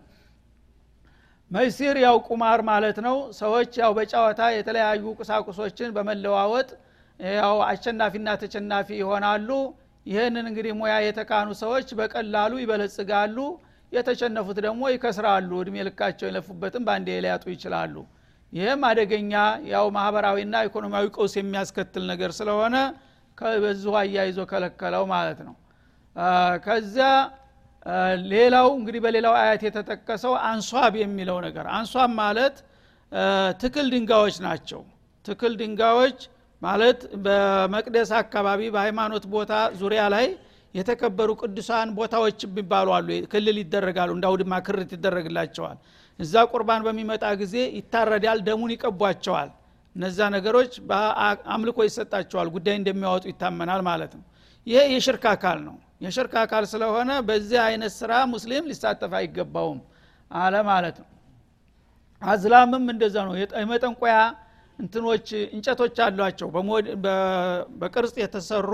መይሲር 1.52 1.98
ያው 2.04 2.18
ቁማር 2.28 2.60
ማለት 2.70 2.98
ነው። 3.06 3.16
ሰዎች 3.40 3.72
ያው 3.82 3.92
በጨዋታ 3.98 4.42
የተለያዩ 4.56 5.04
ቁሳቁሶችን 5.20 5.90
በመለዋወጥ 5.96 6.70
ያው 7.20 7.58
አሸናፊና 7.66 8.30
ተሸናፊ 8.42 8.88
ይሆናሉ። 9.00 9.50
ይህንን 10.06 10.46
እንግዲህ 10.50 10.74
ሙያ 10.80 10.94
የተካኑ 11.06 11.50
ሰዎች 11.62 11.88
በቀላሉ 12.00 12.54
ይበለጽጋሉ። 12.62 13.38
የተሸነፉት 13.92 14.58
ደግሞ 14.66 14.82
ይከስራሉ። 14.94 15.52
እድሜ 15.62 15.76
ልካቸው 15.88 16.26
የለፉበትም 16.30 16.84
በአንዴ 16.88 17.10
ሊያጡ 17.26 17.46
ይችላሉ። 17.54 17.96
ይህም 18.54 18.82
አደገኛ 18.90 19.34
ያው 19.72 19.86
ማህበራዊና 19.96 20.56
ኢኮኖሚያዊ 20.68 21.08
ቀውስ 21.16 21.34
የሚያስከትል 21.40 22.04
ነገር 22.12 22.32
ስለሆነ 22.40 22.76
በዚሁ 23.58 23.92
አያይዞ 24.00 24.40
ከለከለው 24.52 25.04
ማለት 25.12 25.40
ነው። 25.48 25.56
ከዚያ 26.66 27.10
ሌላው 28.32 28.68
እንግዲህ 28.80 29.02
በሌላው 29.06 29.34
አያት 29.42 29.62
የተጠቀሰው 29.68 30.34
አንሷብ 30.50 30.94
የሚለው 31.02 31.38
ነገር። 31.46 31.66
አንሷብ 31.78 32.10
ማለት 32.22 32.56
ትክል 33.62 33.88
ድንጋዮች 33.94 34.38
ናቸው። 34.48 34.82
ትክል 35.26 35.54
ድንጋዮች 35.62 36.20
ማለት 36.62 37.00
በመቅደስ 37.26 38.10
አካባቢ 38.22 38.62
በሃይማኖት 38.74 39.26
ቦታ 39.34 39.52
ዙሪያ 39.82 40.02
ላይ 40.14 40.26
የተከበሩ 40.76 41.30
ቅዱሳን 41.42 41.90
ቦታዎች 41.98 42.40
የሚባሉ 42.46 42.88
አሉ። 42.98 43.10
ክልል 43.32 43.58
ይደረጋሉ 43.62 44.10
እንዳውድማ 44.18 44.54
ክርት 44.68 44.92
ይደረግላቸዋል። 44.96 45.78
እዛ 46.20 46.44
ቁርባን 46.52 46.82
በሚመጣ 46.88 47.26
ጊዜ 47.42 47.56
ይታረዳል 47.78 48.40
ደሙን 48.48 48.72
ይቀቧቸዋል። 48.76 49.50
እነዛ 49.96 50.20
ነገሮች 50.36 50.74
አምልኮ 51.54 51.78
ይሰጣቸዋል 51.88 52.50
ጉዳይ 52.56 52.76
እንደሚያወጡ 52.80 53.24
ይታመናል 53.32 53.82
ማለት 53.90 54.12
ነው። 54.18 54.26
ይሄ 54.68 54.80
የሽርክ 54.94 55.24
አካል 55.34 55.60
ነው። 55.68 55.76
የሽርክ 56.06 56.34
አካል 56.42 56.64
ስለሆነ 56.74 57.12
በዚህ 57.28 57.60
አይነት 57.68 57.94
ስራ 57.98 58.12
ሙስሊም 58.34 58.68
ሊሳተፍ 58.72 59.14
አይገባውም 59.20 59.80
አለ 60.32 60.56
ማለት 60.70 60.98
ነው። 61.02 61.08
አዝላምም 62.22 62.86
እንደዛ 62.94 63.18
ነው። 63.28 63.34
የመጠንቆያ 63.62 64.16
እንትኖች 64.80 65.28
እንጨቶች 65.56 65.98
አሏቸው። 66.06 66.50
በቅርጽ 67.82 68.14
የተሰሩ 68.22 68.72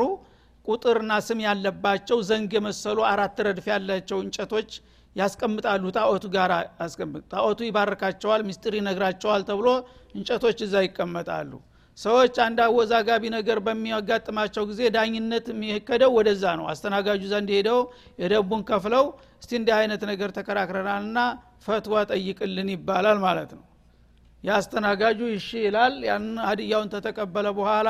ቁጥርና 0.66 1.14
ስም 1.26 1.40
ያለባቸው 1.46 2.20
ዘንግ 2.30 2.52
የመሰሉ 2.58 3.00
አራት 3.10 3.38
ረድፍ 3.48 3.66
ያላቸው 3.72 4.20
እንጨቶች 4.26 4.70
ያስቀምጣሉ። 5.16 5.84
ጣዖቱ 5.98 6.26
ጋር 6.36 6.52
ያስቀምጥ 6.80 7.24
ጣዖቱ 7.34 7.60
ይባርካቸዋል 7.68 8.42
ሚስጥር 8.48 8.74
ይነግራቸዋል 8.80 9.44
ተብሎ 9.50 9.68
እንጨቶች 10.16 10.60
እዛ 10.66 10.76
ይቀመጣሉ። 10.86 11.52
ሰዎች 11.98 12.36
አንድ 12.46 12.58
አወዛጋቢ 12.64 13.24
ነገር 13.36 13.58
በሚያጋጥማቸው 13.66 14.64
ጊዜ 14.72 14.82
ዳኝነት 14.96 15.46
የሚከደው 15.54 16.12
ወደዛ 16.18 16.44
ነው። 16.60 16.66
አስተናጋጁ 16.72 17.22
ዘንድ 17.34 17.50
ሄደው 17.58 17.80
የደቡን 18.22 18.64
ከፍለው 18.70 19.06
እስቲ 19.42 19.52
እንዲህ 19.60 19.76
አይነት 19.78 20.04
ነገር 20.12 20.32
ተከራክረናልና 20.38 21.20
ፈትዋ 21.66 22.04
ጠይቅልን 22.12 22.70
ይባላል 22.76 23.20
ማለት 23.26 23.54
ነው 23.58 23.64
የአስተናጋጁ 24.46 25.20
ይሺ 25.32 25.50
ይላል። 25.66 25.94
ያን 26.08 26.26
ሀዲያውን 26.48 26.90
ተተቀበለ 26.94 27.48
በኋላ 27.58 27.90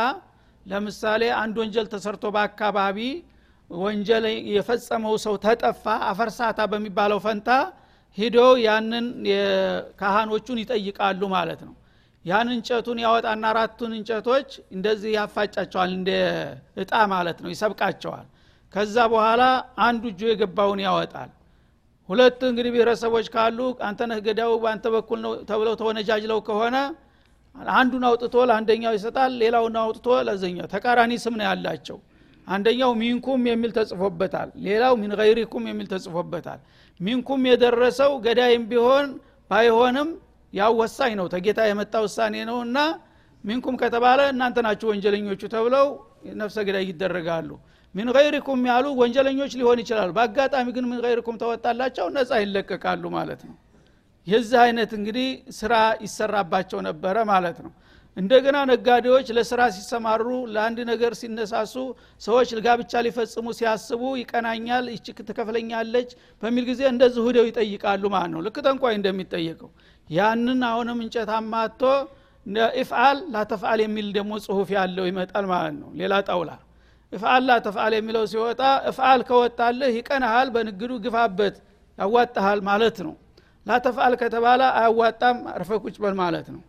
ለምሳሌ 0.65 1.24
አንድ 1.39 1.55
ወንጀል 1.62 1.88
ተሰርቶ 1.93 2.25
በአካባቢ 2.35 3.00
ወንጀል 3.69 4.25
የፈጸመው 4.53 5.15
ሰው 5.24 5.35
ተጠፋ 5.43 5.83
አፈርሳታ 6.09 6.59
በሚባለው 6.71 7.19
ፈንታ 7.25 7.50
ሂደው 8.17 8.51
ያንን 8.65 9.05
ካህኖቹን 10.00 10.59
ይጠይቃሉ 10.63 11.21
ማለት 11.33 11.62
ነው። 11.67 11.74
ያን 12.25 12.47
እንጨቱን 12.53 13.00
ያወጣና 13.03 13.45
አራቱን 13.51 13.91
እንጨቶች 13.97 14.47
እንደዚህ 14.75 15.12
ያፋጫቸዋል 15.17 15.91
እንደ 15.97 16.12
እጣ 16.83 16.93
ማለት 17.13 17.38
ነው 17.43 17.50
ይሰብቃቸዋል። 17.53 18.25
ከዛ 18.74 18.95
በኋላ 19.12 19.43
አንዱ 19.85 20.03
እጁ 20.12 20.21
የገባውን 20.29 20.79
ያወጣል 20.85 21.29
ሁለት 22.09 22.39
እንግዲህ 22.50 22.71
ብሔረሰቦች 22.75 23.27
ካሉ 23.33 23.59
አንተ 23.88 24.01
ነህ 24.09 24.19
ገዳው 24.25 24.51
በአንተ 24.63 24.85
በኩል 24.95 25.19
ነው 25.25 25.31
ተብለው 25.50 25.75
ተወነጃጅለው 25.79 26.39
ከሆነ 26.47 26.75
አንዱን 27.75 28.03
አውጥቶ 28.09 28.35
ለአንደኛው 28.50 28.93
ይሰጣል 28.97 29.31
ሌላውን 29.41 29.75
አውጥቶ 29.83 30.07
ለዘኛው 30.27 30.67
ተቃራኒ 30.74 31.13
ስም 31.24 31.35
ነው 31.39 31.45
ያላቸው። 31.50 31.97
አንደኛው 32.47 32.91
ሚንኩም 33.01 33.43
የሚል 33.50 33.71
ተጽፎበታል 33.77 34.50
ሌላው 34.65 34.93
ሚን 35.01 35.12
ገይሪኩም 35.19 35.63
የሚል 35.69 35.88
ተጽፎበታል። 35.93 36.59
ሚንኩም 37.00 37.41
የደረሰው 37.50 38.12
ገዳይም 38.25 38.65
ቢሆን 38.71 39.07
ባይሆንም 39.51 40.09
ያው 40.53 40.74
ወሳኝ 40.81 41.13
ነው 41.19 41.27
ተጌታ 41.33 41.59
የመጣ 41.69 41.95
ውሳኔ 42.05 42.35
ነው። 42.50 42.57
እና 42.67 42.77
ሚንኩም 43.43 43.75
ከተባለ 43.81 44.19
እናንተ 44.33 44.57
ናችሁ 44.65 44.88
ወንጀለኞቹ 44.91 45.41
ተብለው 45.53 45.88
ነፍሰ 46.39 46.57
ገዳይ 46.67 46.85
ይደረጋሉ 46.91 47.50
ሚን 47.96 48.10
ገይሪኩም 48.16 48.62
ያሉ 48.70 48.86
ወንጀለኞች 49.00 49.52
ሊሆን 49.60 49.80
ይችላሉ 49.84 50.10
በአጋጣሚ 50.18 50.68
ግን 50.75 50.86
ሚን 50.90 51.00
ገይሪኩም 51.06 51.36
ተወጣላቸው 51.42 52.08
ነጻ 52.16 52.32
ይለቀቃሉ 52.44 53.04
ማለት 53.16 53.42
ነው። 53.50 53.56
የዚህ 54.28 54.60
አይነት 54.64 54.92
እንግዲህ 54.98 55.28
ስራ 55.58 55.74
ይሰራባቸው 56.06 56.80
ነበረ 56.88 57.16
ማለት 57.32 57.58
ነው። 57.66 57.72
እንደገና 58.18 58.58
ነጋዴዎች 58.70 59.28
ለስራ 59.38 59.62
ሲሰማሩ 59.75 60.25
ለአንድ 60.54 60.80
ነገር 60.92 61.14
ሲነሳሱ 61.22 61.74
ሰዎች 62.22 62.50
ጋብቻ 62.66 63.02
ሊፈጽሙ 63.06 63.46
ሲያስቡ 63.58 64.02
ይቀናኛል 64.22 64.86
ይች 64.94 65.08
ትከፍለኛለች 65.22 66.10
በሚል 66.44 66.66
ጊዜ 66.70 66.82
እንደዚህ 66.94 67.24
ሁደው 67.28 67.48
ይጠይቃሉ 67.50 68.04
ማለት 68.16 68.32
ነው። 68.36 68.44
ልክ 68.46 68.58
ጠንቋይ 68.66 68.96
እንደሚጠየቀው 69.00 69.72
ያንን 70.08 70.62
አሁንም 70.70 71.00
እንጨት 71.06 71.32
አማቶ 71.38 71.82
ኢፍአል 72.82 73.20
ላተፍአል 73.34 73.80
የሚል 73.86 74.08
ደግሞ 74.18 74.34
ጽሁፍ 74.46 74.70
ያለው 74.78 75.06
ይመጣል 75.12 75.46
ማለት 75.54 75.75
ነው። 75.82 75.90
ሌላ 76.02 76.16
ጣውላ 76.28 76.52
እፍአል 77.13 77.43
ላተፍአል 77.47 77.93
የሚለው 77.95 78.24
ሲወጣ 78.31 78.62
እፍአል 78.89 79.19
ከወጣልህ 79.27 79.91
ይቀናሃል 80.00 80.47
በንግዱ 80.55 80.91
ግፋበት 81.03 81.55
ያዋጣሃል 81.97 82.59
ማለት 82.69 82.97
ነው። 83.05 83.13
ላተፍአል 83.65 84.13
ከተባለ 84.21 84.62
አያዋጣም 84.79 85.38
አርፈቁጭ 85.53 85.95
በል 86.03 86.15
ማለት 86.21 86.47
ነው። 86.55 86.62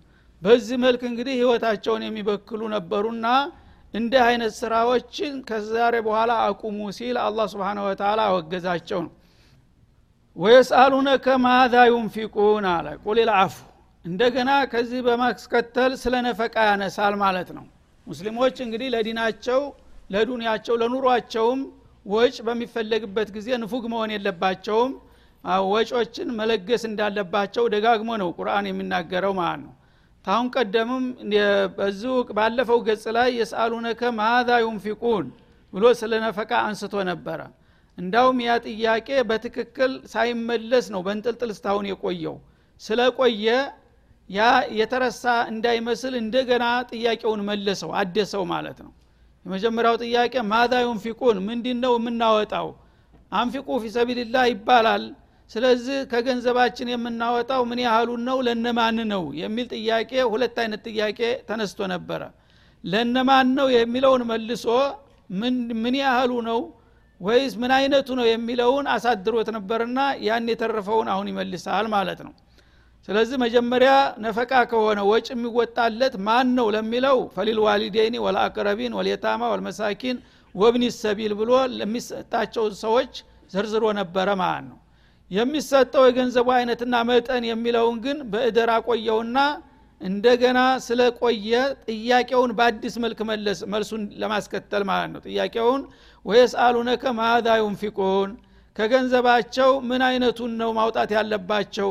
በዚህ 0.42 0.76
መልክ 0.84 1.02
እንግዲህ 1.10 1.34
ህይወታቸውን 1.40 2.02
የሚበክሉ 2.06 2.62
ነበሩና 2.74 3.26
እንዲህ 3.94 4.22
አይነት 4.28 4.52
ስራዎችን 4.60 5.34
ከዛሬ 5.48 5.94
በኋላ 6.06 6.32
አቁሙ 6.46 6.78
ሲል 6.96 7.16
አላህ 7.22 7.46
ስብሓን 7.52 7.78
ወተላ 7.84 8.20
አወገዛቸው 8.30 9.00
ነው። 9.06 9.12
ወየስአሉነከ 10.36 11.26
ማዛ 11.44 11.74
ዩንፊቁን 11.90 12.66
አለ። 12.72 12.86
ቁል 13.04 13.18
ልአፉ 13.28 13.54
እንደገና 14.04 14.50
ከዚህ 14.72 15.00
በማስከተል 15.06 15.92
ስለ 16.02 16.14
ነፈቃ 16.26 16.54
ያነሳል 16.68 17.14
ማለት 17.22 17.48
ነው። 17.56 17.64
ሙስሊሞች 18.06 18.56
እንግዲህ 18.64 18.88
ለዲናቸው 18.94 19.60
ለዱንያቸው 20.10 20.74
ለኑሯቸውም 20.80 21.60
ወጭ 22.06 22.36
በሚፈለግበት 22.46 23.28
ጊዜ 23.36 23.48
ንፉግ 23.62 23.84
መሆን 23.92 24.10
የለባቸውም። 24.14 24.92
ወጮችን 25.70 26.28
መለገስ 26.38 26.82
እንዳለባቸው 26.88 27.64
ደጋግሞ 27.74 28.10
ነው 28.22 28.28
ቁርአን 28.38 28.66
የሚናገረው 28.68 29.32
ማለት 29.38 29.60
ነው። 29.64 29.72
ታሁን 30.24 30.46
ቀደምም 30.54 31.04
በዚሁ 31.76 32.14
ባለፈው 32.36 32.78
ገጽ 32.86 33.04
ላይ 33.16 33.28
የስአሉነከ 33.38 34.10
ማዛ 34.18 34.50
ዩንፊቁን 34.64 35.26
ብሎ 35.72 35.84
ስለ 36.00 36.12
ነፈቃ 36.24 36.52
አንስቶ 36.66 36.94
ነበረ። 37.10 37.40
እንዳውም 37.98 38.38
ያ 38.44 38.54
ጥያቄ 38.66 39.08
በትክክል 39.28 39.92
ሳይመለስ 40.12 40.86
ነው 40.94 41.00
በንጥልጥል 41.06 41.50
ስታሁን 41.56 41.86
የቆየው። 41.90 42.36
ስለቆየ 42.80 43.46
ያ 44.30 44.40
የተረሳ 44.78 45.24
እንዳይመስል 45.52 46.14
እንደገና 46.22 46.64
ጥያቄውን 46.90 47.42
መለሰው 47.50 47.90
አደሰው 48.00 48.44
ማለት 48.52 48.78
ነው 48.84 48.92
የመጀመሪያው 49.46 49.96
ጥያቄ 50.04 50.34
ማዛ 50.50 50.72
ዩንፊቁን 50.86 51.36
ምንድ 51.48 51.66
ነው 51.82 51.92
የምናወጣው? 51.98 52.68
አንፊቁ 53.32 53.68
ፊሰቢልላህ 53.84 54.44
ይባላል። 54.52 55.04
ስለዚህ 55.50 55.98
ከገንዘባችን 56.12 56.88
የምናወጣው 56.92 57.62
ምን 57.70 57.80
ያህሉን 57.84 58.22
ነው? 58.28 58.38
ለነማን 58.46 58.98
ነው? 59.12 59.22
የሚል 59.40 59.66
ጥያቄ 59.74 60.10
ሁለት 60.32 60.56
አይነት 60.62 60.82
ጥያቄ 60.88 61.20
ተነስቶ 61.48 61.80
ነበረ። 61.94 62.22
ለነማን 62.84 63.48
ነው 63.58 63.68
የሚለውን 63.76 64.24
መልሶ 64.30 64.66
ምን 65.80 65.94
ያህሉ 66.02 66.32
ነው? 66.50 66.60
ወይስ 67.20 67.54
ምን 67.60 67.70
አይነቱ 67.76 68.08
ነው 68.18 68.26
የሚለውን 68.30 68.86
አሳድሮት 68.94 69.48
ነበርና 69.56 69.98
ያን 70.26 70.50
የተረፈውን 70.52 71.08
አሁን 71.12 71.28
ይመልሳል 71.30 71.86
ማለት 71.94 72.20
ነው 72.26 72.32
ስለዚህ 73.08 73.36
መጀመሪያ 73.42 73.90
ነፈቃ 74.24 74.52
ከሆነ 74.70 75.00
ወጭ 75.08 75.26
የሚወጣለት 75.32 76.14
ማን 76.26 76.48
ነው 76.58 76.66
ለሚለው 76.74 77.18
ፈሊል 77.34 77.58
ዋሊዴኒ 77.66 78.14
ወልአቅረቢን 78.24 78.96
ወልየታማ 78.98 79.42
ወልመሳኪን 79.52 80.16
ወብኒ 80.54 80.84
ሰቢል 80.96 81.32
ብሎ 81.40 81.50
ለሚሰጣቸው 81.76 82.64
ሰዎች 82.80 83.12
ዘርዝሮ 83.50 83.84
ነበረ 83.98 84.28
ማለት 84.40 84.64
ነው። 84.70 84.78
የሚሰጠው 85.30 86.02
የገንዘቡ 86.08 86.48
አይነትና 86.56 86.94
መጠን 87.08 87.44
የሚለውን 87.48 87.96
ግን 88.04 88.18
በእደር 88.32 88.70
አቆየውና 88.74 89.38
እንደገና 90.00 90.58
ስለቆየ 90.86 91.52
ጥያቄውን 91.86 92.50
በአዲስ 92.58 92.94
መልክ 93.04 93.20
መለስ 93.30 93.60
መልሱን 93.72 94.02
ለማስከተል 94.22 94.82
ማለት 94.90 95.10
ነው። 95.14 95.22
ጥያቄውን 95.28 95.82
ወየስአሉነከ 96.24 97.04
ማዛ 97.18 97.48
ዩንፊቁን 97.62 98.30
ከገንዘባቸው 98.76 99.70
ምን 99.88 100.02
አይነቱን 100.08 100.52
ነው 100.62 100.70
ማውጣት 100.78 101.10
ያለባቸው 101.16 101.90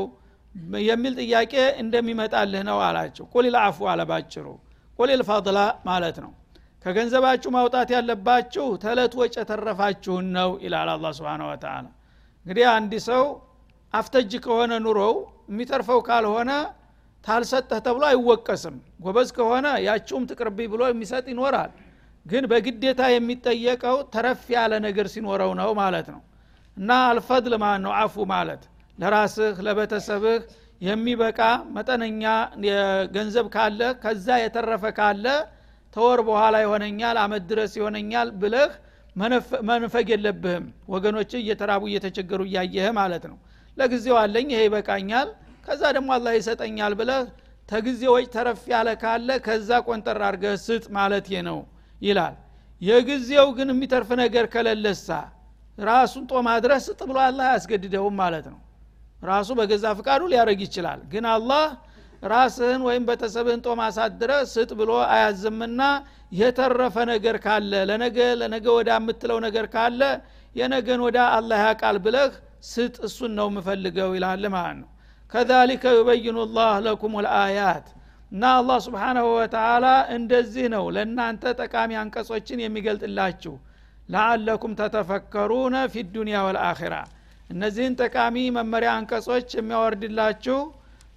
የሚል 0.85 1.13
ጥያቄ 1.21 1.53
እንደሚመጣልህ 1.81 2.61
ነው 2.69 2.77
አላቸው። 2.85 3.25
ቁል 3.33 3.45
ልአፉ 3.53 3.87
አለባጭሩ 3.91 4.45
ቁል 4.99 5.09
ልፈضላ 5.19 5.59
ማለት 5.87 6.17
ነው። 6.23 6.31
ከገንዘባችሁ 6.85 7.49
ማውጣት 7.55 7.89
ያለባችሁ 7.95 8.65
ተለት 8.83 9.13
ወጭ 9.19 9.35
የተረፋችሁን 9.39 10.25
ነው 10.37 10.49
ይላል 10.63 10.89
አላ 10.93 11.11
ስብን 11.17 11.41
ወተላ 11.47 11.85
እንግዲህ 12.45 12.65
አንድ 12.73 12.93
ሰው 13.07 13.23
አፍተጅ 13.93 14.31
ከሆነ 14.45 14.73
ኑሮው 14.85 15.15
የሚተርፈው 15.49 15.99
ካልሆነ 16.07 16.51
ታልሰጠህ 17.25 17.79
ተብሎ 17.85 18.03
አይወቀስም። 18.09 18.75
ጎበዝ 19.03 19.29
ከሆነ 19.37 19.67
ያችውም 19.85 20.23
ትቅርቢ 20.29 20.59
ብሎ 20.73 20.81
የሚሰጥ 20.89 21.25
ይኖራል። 21.33 21.71
ግን 22.25 22.43
በግዴታ 22.51 23.01
የሚጠየቀው 23.13 23.97
ተረፍ 24.13 24.43
ያለ 24.55 24.73
ነገር 24.85 25.07
ሲኖረው 25.13 25.51
ነው 25.59 25.69
ማለት 25.81 26.07
ነው። 26.13 26.21
እና 26.77 26.91
አልፈድል 27.09 27.53
ማለት 27.63 27.81
ነው 27.85 27.93
አፉ 27.99 28.15
ማለት 28.33 28.63
ለራስህ 28.97 29.55
ለቤተሰብህ 29.65 30.41
የሚበቃ 30.81 31.39
መጠነኛ 31.75 32.23
ገንዘብ 33.15 33.45
ካለ 33.55 33.81
ከዛ 34.03 34.27
የተረፈ 34.41 34.85
ካለ 34.97 35.25
ተወር 35.93 36.19
በኋላ 36.27 36.55
ይሆነኛል 36.63 37.17
አመት 37.23 37.43
ድረስ 37.51 37.73
ይሆነኛል 37.79 38.29
ብለህ 38.41 38.71
መንፈግ 39.71 40.07
የለብህም። 40.13 40.65
ወገኖች 40.93 41.31
እየተራቡ 41.39 41.83
እየተቸገሩ 41.89 42.41
እያየህ 42.49 42.87
ማለት 42.99 43.25
ነው። 43.31 43.37
ለጊዜው 43.77 44.17
አለኝ 44.23 44.47
ይሄ 44.53 44.61
ይበቃኛል 44.67 45.29
ከዛ 45.67 45.81
ደግሞ 45.95 46.09
አላህ 46.15 46.33
ይሰጠኛል 46.37 46.93
ብለህ 46.99 47.23
ተጊዜዎች 47.69 48.25
ተረፍ 48.33 48.63
ያለ 48.73 48.89
ካለ 49.01 49.29
ከዛ 49.45 49.69
ቆንጠር 49.87 50.19
አርገህ 50.27 50.55
ስጥ 50.65 50.85
ማለት 50.97 51.29
ነው 51.47 51.59
ይላል። 52.01 52.35
የጊዜው 52.81 53.47
ግን 53.57 53.69
የሚተርፍ 53.73 54.09
ነገር 54.21 54.45
ከለለሳ 54.53 55.07
ራሱን 55.77 56.23
ጦማ 56.31 56.47
ድረስ 56.65 56.83
ስጥ 56.89 57.01
ብሎ 57.09 57.17
አላህ 57.25 57.45
አያስገድደውም 57.49 58.15
ማለት 58.21 58.45
ነው 58.51 58.59
ራሱ 59.27 59.49
በገዛ 59.59 59.85
ፍቃዱ 59.99 60.21
ሊያደረግ 60.31 60.59
ይችላል። 60.65 60.99
ግን 61.11 61.25
አላህ 61.33 61.65
ራስህን 62.25 62.81
ወይም 62.87 63.03
ቤተሰብህን 63.09 63.61
ጦማ 63.65 63.81
አሳድረ 63.89 64.31
ስጥ 64.51 64.69
ብሎ 64.79 64.91
አያዝምና 65.09 65.81
የተረፈ 66.39 66.95
ነገር 67.11 67.35
ካለ 67.43 67.71
ለነገ 67.89 68.17
ለነገ 68.39 68.65
ወዳ 68.77 68.91
የምትለው 68.99 69.39
ነገር 69.45 69.65
ካለ 69.73 70.01
የነገን 70.55 71.01
ወዳ 71.05 71.19
አላህ 71.37 71.59
ያቃል 71.65 71.97
ብለህ 72.05 72.31
ስጥ 72.69 72.95
እሱን 73.07 73.31
ነው 73.39 73.47
የምፈልገው 73.51 74.11
ይላል 74.17 74.43
ማለት 74.55 74.77
ነው። 74.81 74.89
ከዛሊከ 75.31 75.85
ዩበይኑ 75.97 76.37
ላህ 76.57 76.73
ለኩም 76.85 77.13
ልአያት 77.25 77.87
እና 78.31 78.43
አላህ 78.59 78.77
ስብሓናሁ 78.85 79.25
ወተላ 79.35 79.85
እንደዚህ 80.15 80.65
ነው 80.73 80.85
ለእናንተ 80.95 81.53
ጠቃሚ 81.61 81.91
አንቀጾችን 82.01 82.63
የሚገልጥላችሁ። 82.63 83.53
ለአለኩም 84.09 84.73
ተተፈከሩነ 84.79 85.75
ፊ 85.93 86.03
ዱኒያ 86.15 86.39
ወልአኺራ 86.47 86.95
እነዚህን 87.49 87.93
ጠቃሚ 88.01 88.35
መመሪያ 88.55 88.91
አንቀጾች 88.97 89.47
የሚያወርድላችሁ 89.57 90.59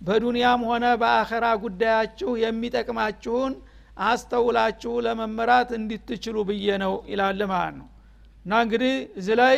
በዱንያም 0.01 0.61
ሆነ 0.69 0.85
በአኸራ 1.01 1.47
ጉዳያችሁ 1.63 2.31
የሚጠቅማችሁን 2.43 3.55
አስተውላችሁ 4.09 4.93
ለመመራት 5.07 5.71
እንድትችሉ 5.79 6.37
ብዬ 6.49 6.77
ነው 6.85 6.95
ይላል 7.13 7.41
ማለት 7.53 7.75
ነው። 7.81 7.89
እና 8.45 8.61
እንግዲህ 8.65 8.93
እዚህ 9.21 9.37
ላይ 9.41 9.57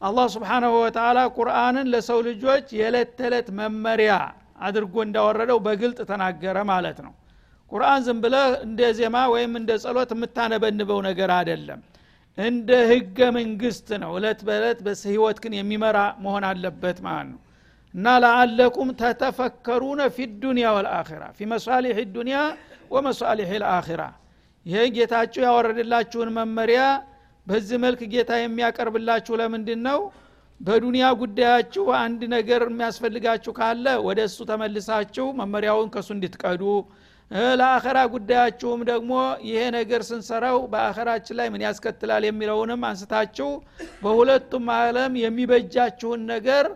አላህ 0.00 0.26
ስብሓናሁ 0.34 0.72
ወተላ 0.80 1.18
ቁርአንን 1.36 1.86
ለሰው 1.92 2.18
ልጆች 2.28 2.66
የዕለት 2.78 3.10
ተዕለት 3.18 3.48
መመሪያ 3.60 4.12
አድርጎ 4.66 4.94
እንዳወረደው 5.06 5.58
በግልጥ 5.66 5.98
ተናገረ 6.10 6.58
ማለት 6.70 6.98
ነው። 7.06 7.12
ቁርአን 7.72 8.02
ዝም 8.06 8.18
ብለህ 8.24 8.50
እንደ 8.66 8.80
ዜማ 8.98 9.16
ወይም 9.32 9.52
እንደ 9.60 9.70
ጸሎት 9.82 10.10
የምታነበንበው 10.14 11.00
ነገር 11.08 11.30
አይደለም 11.38 11.80
እንደ 12.38 12.70
ህገ 12.90 13.18
መንግስት 13.36 13.88
ነው። 14.02 14.10
እለት 14.18 14.40
በእለት 14.48 14.80
በህይወት 14.86 15.38
ግን 15.44 15.52
የሚመራ 15.58 15.98
መሆን 16.24 16.44
አለበት 16.50 16.98
ማለት 17.06 17.28
ነው። 17.32 17.40
እና 17.94 18.06
ለአለኩም 18.22 18.88
ተተፈከሩነ 19.00 20.00
ፊ 20.16 20.26
ዱኒያ 20.42 20.68
ወልአኺራ 20.76 21.22
ፊ 21.36 21.48
መሳሊሕ 21.52 21.98
ዱኒያ 22.16 22.38
ወመሳሊሕ 22.90 23.50
ልአኺራ። 23.62 24.02
ይሄ 24.66 24.78
ጌታችሁ 24.96 25.40
ያወረድላችሁን 25.46 26.30
መመሪያ 26.38 26.80
በዚህ 27.46 27.76
መልክ 27.84 28.00
ጌታ 28.12 28.30
የሚያቀርብላችሁ 28.40 29.34
ለምንድን 29.40 29.80
ነው 29.88 30.00
በዱንያ 30.60 31.06
ጉዳያችሁ 31.20 31.84
አንድ 31.98 32.20
ነገር 32.34 32.62
የሚያስፈልጋችሁ 32.68 33.52
ካለ 33.58 33.86
ወደ 34.06 34.20
እሱ 34.28 34.38
ተመልሳችሁ 34.50 35.26
መመሪያውን 35.40 35.88
ከእሱ 35.94 36.08
እንድትቀዱ 36.16 36.62
ለአኸራ 37.58 37.98
ጉዳያችሁም 38.12 38.80
ደግሞ 38.90 39.12
ይሄ 39.48 39.62
ነገር 39.74 40.02
ስንሰራው 40.08 40.58
በአኸራችን 40.72 41.36
ላይ 41.40 41.48
ምን 41.54 41.64
ያስከትላል 41.66 42.24
የሚለውንም 42.26 42.84
አንስታችሁ 42.90 43.48
በሁለቱም 44.02 44.68
አለም 44.76 45.14
የሚበጃችሁን 45.22 46.22
ነገር 46.32 46.66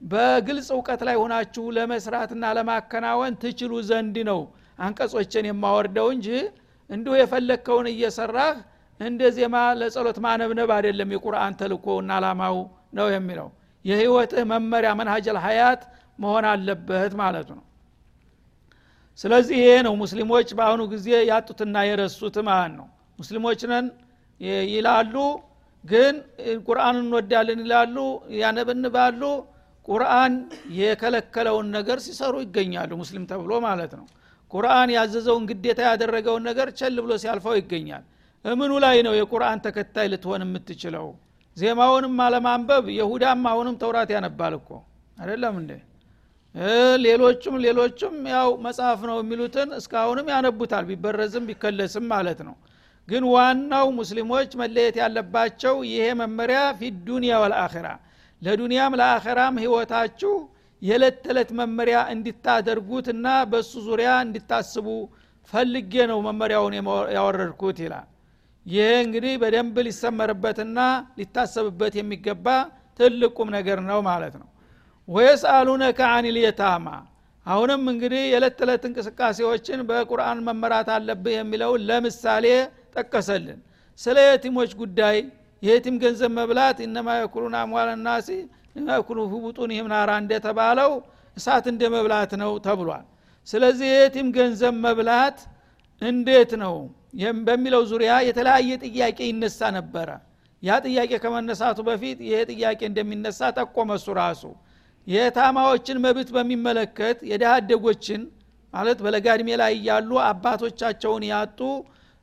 በግልጽ 0.00 0.68
እውቀት 0.76 1.00
ላይ 1.08 1.16
ሆናችሁ 1.22 1.64
ለመስራትና 1.76 2.44
ለማከናወን 2.58 3.34
ትችሉ 3.42 3.72
ዘንድ 3.88 4.16
ነው 4.30 4.40
አንቀጾችን 4.78 5.48
የማወርደው 5.50 6.08
እንጂ 6.14 6.28
እንዲሁ 6.90 7.14
የፈለግከውን 7.18 7.88
እየሰራህ 7.92 8.54
እንደ 9.00 9.22
ዜማ 9.36 9.56
ለጸሎት 9.80 10.18
ማነብነብ 10.24 10.70
አይደለም 10.76 11.12
የቁርአን 11.14 11.54
ተልኮና 11.60 12.10
አላማው 12.18 12.56
ነው 12.98 13.08
የሚለው። 13.14 13.48
የህይወትህ 13.84 14.44
መመሪያ 14.50 14.90
መንሀጀል 14.98 15.38
ሀያት 15.44 15.82
መሆን 16.18 16.46
አለበት 16.50 17.12
ማለቱ 17.20 17.48
ነው 17.58 17.64
ስለዚህ 19.20 19.56
ይሄ 19.60 19.70
ነው 19.86 19.94
ሙስሊሞች 20.02 20.48
በአሁኑ 20.58 20.82
ጊዜ 20.92 21.08
ያጡትና 21.30 21.76
የረሱት 21.88 22.36
ማለት 22.48 22.72
ነው። 22.78 22.86
ሙስሊሞች 23.18 23.60
ነን 23.70 23.86
ይላሉ 24.74 25.14
ግን 25.84 26.14
ቁርአን 26.66 26.96
እንወዳለን 27.02 27.58
ይላሉ 27.64 27.96
ያነብንባሉ 28.40 29.22
ቁርአን 29.88 30.32
የከለከለውን 30.78 31.68
ነገር 31.76 31.98
ሲሰሩ 32.06 32.34
ይገኛሉ 32.44 32.90
ሙስሊም 33.02 33.24
ተብሎ 33.30 33.52
ማለት 33.66 33.92
ነው። 33.98 34.06
ቁርአን 34.52 34.88
ያዘዘውን 34.96 35.44
ግዴታ 35.50 35.80
ያደረገውን 35.88 36.44
ነገር 36.48 36.68
ቸል 36.78 36.96
ብሎ 37.04 37.12
ሲያልፈው 37.22 37.54
ይገኛል። 37.60 38.04
እምኑ 38.44 38.72
ላይ 38.84 38.96
ነው 39.06 39.14
የቁርአን 39.16 39.58
ተከታይ 39.64 40.06
ልትሆን 40.12 40.42
የምትችለው? 40.46 41.06
ዜማውንም 41.56 42.16
አለማንበብ 42.24 42.84
የሁዳም 42.98 43.42
አሁንም 43.50 43.74
ተውራት 43.82 44.10
ያነባል 44.16 44.54
እኮ። 44.60 44.68
አይደለም 45.16 45.54
እንዴ 45.60 45.72
ሌሎቹም 47.04 47.56
ሌሎቹም 47.64 48.14
ያው 48.32 48.48
መጽሐፍ 48.64 49.00
ነው 49.08 49.16
የሚሉትን 49.20 49.68
እስካሁንም 49.76 50.30
ያነቡታል። 50.32 50.84
ቢበረዝም 50.88 51.44
ቢከለስም 51.50 52.06
ማለት 52.12 52.40
ነው። 52.48 52.54
ግን 53.08 53.24
ዋናው 53.32 53.86
ሙስሊሞች 53.98 54.50
መለየት 54.60 54.96
ያለባቸው 55.02 55.76
ይሄ 55.90 56.06
መመሪያ 56.20 56.60
ፊ 56.78 56.90
ዱኒያ 57.06 57.34
ወልአኺራ 57.42 57.86
ለዱንያም 58.42 58.92
ለአኸራም 59.00 59.54
ህይወታችሁ 59.62 60.34
የዕለት 60.82 61.16
ተዕለት 61.24 61.50
መመሪያ 61.58 61.96
እንዲታደርጉትና 62.12 63.26
በእሱ 63.50 63.72
ዙሪያ 63.88 64.10
እንዲታስቡ 64.26 64.86
ፈልጌ 65.52 65.92
ነው 66.10 66.18
መመሪያውን 66.26 66.74
ያወረድኩት 67.16 67.78
ይላል። 67.84 68.06
ይሄ 68.66 68.86
እንግዲህ 69.04 69.34
በደንብ 69.42 69.76
ሊሰመርበትና 69.86 70.78
ሊታሰብበት 71.18 71.94
የሚገባ 72.00 72.46
ትልቁም 72.98 73.48
ነገር 73.56 73.78
ነው 73.86 74.00
ማለት 74.08 74.34
ነው 74.40 74.48
ወየስአሉነከ 75.08 76.00
አኒል 76.14 76.36
የታማ። 76.42 76.86
አሁንም 77.46 77.82
እንግዲህ 77.92 78.22
የዕለት 78.26 78.54
ተዕለት 78.58 78.82
እንቅስቃሴዎችን 78.88 79.80
በቁርአን 79.88 80.38
መመራት 80.46 80.88
አለብህ 80.96 81.34
የሚለውን 81.36 81.84
ለምሳሌ 81.88 82.46
ጠቀሰልን። 82.96 83.60
ስለ 84.00 84.16
የቲሞች 84.26 84.70
ጉዳይ 84.82 85.16
የየቲም 85.62 85.96
ገንዘብ 86.02 86.30
መብላት 86.38 86.78
እነማ 86.86 87.08
የኩሉን 87.18 87.54
አምዋል 87.60 87.90
ናሲ 88.04 88.28
የኩሉ 88.90 89.18
ቡጡንህም 89.44 89.88
ናራ 89.92 90.10
እንደተባለው 90.22 90.92
እሳት 91.36 91.64
እንደ 91.72 91.82
መብላት 91.94 92.32
ነው 92.42 92.52
ተብሏል። 92.66 93.04
ስለዚህ 93.48 93.88
የየቲም 93.92 94.28
ገንዘብ 94.36 94.74
መብላት 94.86 95.38
እንዴት 96.02 96.52
ነው 96.62 96.74
በሚለው 97.46 97.82
ዙሪያ 97.90 98.12
የተለያየ 98.26 98.70
ጥያቄ 98.86 99.18
ይነሳ 99.30 99.60
ነበረ። 99.76 100.08
ያ 100.62 100.76
ጥያቄ 100.86 101.12
ከመነሳቱ 101.22 101.78
በፊት 101.88 102.18
ይሄ 102.26 102.38
ጥያቄ 102.50 102.80
እንደሚነሳ 102.90 103.40
ጠቆመ 103.58 103.90
እሱ 103.98 104.08
ራሱ 104.20 104.42
የታማዎችን 105.06 105.98
መብት 106.04 106.28
በሚመለከት 106.34 107.18
የድሃ 107.30 107.50
አደጎችን 107.58 108.22
ማለት 108.74 108.98
በለጋ 109.04 109.26
እድሜ 109.36 109.50
ላይ 109.60 109.72
ያሉ 109.88 110.10
አባቶቻቸውን 110.26 111.24
ያጡ 111.30 111.60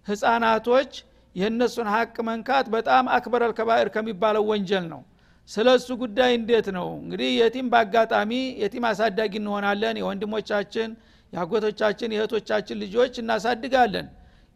ህፃናቶች 0.08 0.92
የእነሱን 1.36 1.88
ሀቅ 1.94 2.16
መንካት 2.28 2.66
በጣም 2.76 3.06
አክበረል 3.16 3.52
ከባኤር 3.58 3.90
ከሚባለው 3.96 4.44
ወንጀል 4.52 4.86
ነው። 4.94 5.02
ስለ 5.50 5.68
እሱ 5.80 5.90
ጉዳይ 6.02 6.32
እንዴት 6.38 6.68
ነው? 6.78 6.88
እንግዲህ 7.02 7.30
የቲም 7.40 7.68
በአጋጣሚ 7.74 8.32
የቲም 8.62 8.86
አሳዳጊ 8.90 9.34
እንሆናለን። 9.42 9.96
የወንድሞቻችን 10.02 10.90
የአጎቶቻችን 11.34 12.14
የእህቶቻችን 12.16 12.80
ልጆች 12.84 13.14
እናሳድጋለን። 13.22 14.08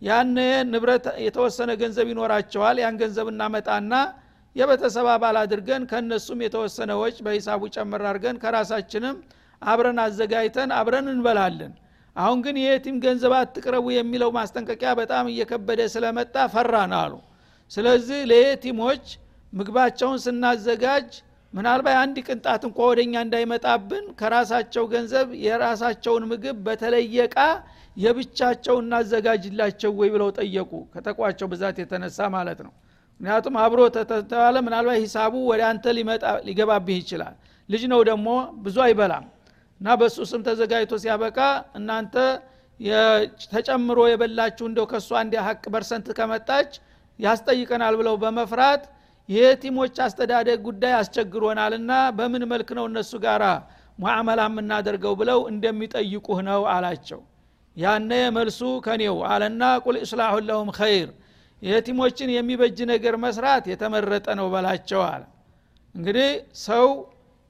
ያን 0.02 0.32
ንብረት 0.70 1.06
የተወሰነ 1.26 1.72
ገንዘብ 1.82 2.08
ይኖራቸዋል። 2.14 2.78
ያን 2.84 2.96
ገንዘብ 3.02 3.28
እናመጣና 3.34 3.94
የቤተሰብ 4.56 5.08
አባል 5.14 5.36
አድርገን 5.42 5.84
ከእነሱም 5.92 6.40
የተወሰነ 6.46 6.92
ወጭ 7.02 7.18
በሂሳቡ 7.26 7.62
ጨምር 7.76 8.04
አድርገን 8.10 8.40
ከራሳችንም 8.44 9.16
አብረን 9.62 10.00
አዘጋጅተን 10.04 10.70
አብረን 10.78 11.08
እንበላለን። 11.12 11.74
አሁን 12.16 12.40
ግን 12.46 12.56
የየቲም 12.62 12.96
ገንዘብ 13.04 13.34
አትቅረቡ 13.38 13.86
የሚለው 13.94 14.30
ማስጠንቀቂያ 14.38 14.92
በጣም 15.00 15.26
እየከበደ 15.32 15.82
ስለመጣ 15.94 16.46
ፈራን 16.54 16.94
አሉ። 17.02 17.14
ስለዚህ 17.72 18.20
ለየቲሞች 18.32 19.06
ምግባቸውን 19.54 20.20
ስናዘጋጅ 20.26 21.10
ምናልባት 21.54 21.96
አንድ 22.02 22.18
ቅንጣት 22.28 22.62
እንኳ 22.68 22.80
ወደኛ 22.90 23.14
እንዳይመጣብን 23.26 24.06
ከራሳቸው 24.20 24.84
ገንዘብ 24.94 25.30
የራሳቸውን 25.46 26.24
ምግብ 26.32 26.58
በተለየ 26.68 27.26
እቃ 27.28 27.38
የብቻቸው 27.98 28.76
እናዘጋጅላቸው 28.84 29.92
ወይ 30.00 30.10
ብለው 30.14 30.30
ጠየቁ። 30.38 30.72
ከተቋቸው 30.94 31.48
ብዛት 31.54 31.80
የተነሳ 31.82 32.30
ማለት 32.36 32.60
ነው 32.66 32.72
ምክንያቱም 33.22 33.56
አብሮ 33.64 33.80
ተተባለ 33.96 34.56
ምናልባት 34.66 34.98
ሂሳቡ 35.02 35.34
ወደ 35.50 35.62
አንተ 35.68 35.84
ሊገባብህ 36.48 36.96
ይችላል። 37.02 37.34
ልጅ 37.70 37.84
ነው 37.92 38.00
ደግሞ 38.10 38.28
ብዙ 38.64 38.78
አይበላም 38.86 39.26
እና 39.82 39.96
በእሱ 40.00 40.18
ስም 40.32 40.42
ተዘጋጅቶ 40.48 40.96
ሲያበቃ 41.04 41.38
እናንተ 41.80 42.16
ተጨምሮ 43.52 44.00
የበላችሁ 44.10 44.66
እንደው 44.70 44.86
ከእሷ 44.92 45.12
እንዲ 45.24 45.36
ሀቅ 45.48 45.64
percent 45.74 46.08
ከመጣች 46.18 46.72
ያስጠይቀናል 47.20 47.96
ብለው 48.00 48.16
በመፍራት 48.24 48.84
የቲሞች 49.30 49.96
አስተዳደግ 50.06 50.60
ጉዳይ 50.68 50.94
አስቸግሮናልና 51.00 51.92
በምን 52.18 52.44
መልክ 52.52 52.70
ነው 52.78 52.86
እነሱ 52.90 53.12
ጋር 53.26 53.44
معاملة 54.00 54.42
የምናደርገው 54.50 55.14
ብለው 55.22 55.40
እንደሚጠይቁህ 55.52 56.40
ነው 56.50 56.62
አላቸው። 56.74 57.22
ያነ 57.78 58.12
መልሱ 58.38 58.62
ከኔው 58.86 59.18
አለና 59.30 59.64
قل 59.86 59.98
إصلاح 60.06 60.46
لهم 60.50 60.72
خير 60.80 61.10
የቲሞችን 61.62 62.30
የሚበጅ 62.36 62.78
ነገር 62.92 63.16
መስራት 63.24 63.66
የተመረጠ 63.72 64.28
ነው 64.40 64.48
በላቸው 64.54 65.02
እንግዲህ 65.96 66.30
ሰው 66.64 66.88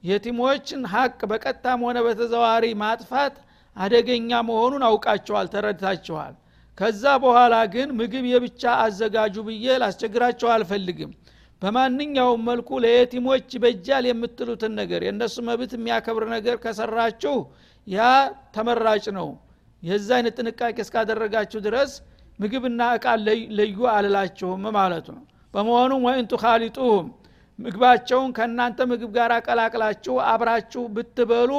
የቲሞችን 0.04 0.80
ሀቅ 0.92 1.18
በቀጥታም 1.30 1.82
ሆነ 1.86 1.98
በተዘዋሪ 2.06 2.64
ማጥፋት 2.82 3.34
አደገኛ 3.76 4.30
መሆኑን 4.48 4.82
አውቃቸዋል 4.88 5.46
ተረድታችኋል 5.52 6.32
ከዛ 6.78 7.04
በኋላ 7.22 7.54
ግን 7.74 7.88
ምግብ 7.98 8.24
የብቻ 8.28 8.62
አዘጋጁ 8.84 9.34
ብዬ 9.48 9.74
ላስቸግራቸው 9.82 10.48
አልፈልግም። 10.54 11.10
በማንኛውም 11.62 12.40
መልኩ 12.48 12.68
ለየቲሞች 12.84 13.48
ይበጃል 13.56 14.04
የምትሉትን 14.08 14.72
ነገር 14.80 15.00
የእነሱ 15.06 15.36
መብት 15.48 15.72
የሚያከብር 15.76 16.24
ነገር 16.34 16.56
ከሰራችሁ 16.64 17.36
ያ 17.86 18.00
ተመራጭ 18.56 19.04
ነው። 19.18 19.28
የዛ 19.82 20.08
አይነት 20.18 20.34
ጥንቃቄ 20.40 20.76
እስካደረጋችሁ 20.84 21.60
ድረስ 21.66 21.92
ምግብና 22.38 22.82
እቃ 22.96 23.06
ለዩ 23.58 23.78
አልላችሁም 23.92 24.62
ማለቱ 24.76 25.06
ነው። 25.16 25.24
በመሆኑም 25.54 26.02
ወይን 26.06 26.26
ቱካሊጡሁም 26.32 27.06
ምግባቸውን 27.58 28.30
ከእናንተ 28.36 28.78
ምግብ 28.90 29.10
ጋር 29.16 29.32
አቀላቅላችሁ 29.36 30.14
አብራችሁ 30.30 30.82
ብትበሉ 30.94 31.50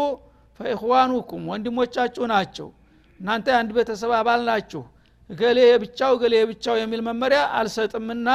ፈኢኽዋኑኩም 0.59 1.43
ወንድሞቻችሁ 1.51 2.25
ናቸው። 2.33 2.67
እናንተ 3.19 3.47
የአንድ 3.53 3.71
ቤተሰብ 3.77 4.11
አባል 4.17 4.41
ናችሁ። 4.49 4.81
እገሌ 5.29 5.59
የብቻው 5.65 6.11
እገሌ 6.15 6.33
የብቻው 6.39 6.75
የሚል 6.79 7.01
መመሪያ 7.07 7.41
አልሰጥምና 7.59 8.29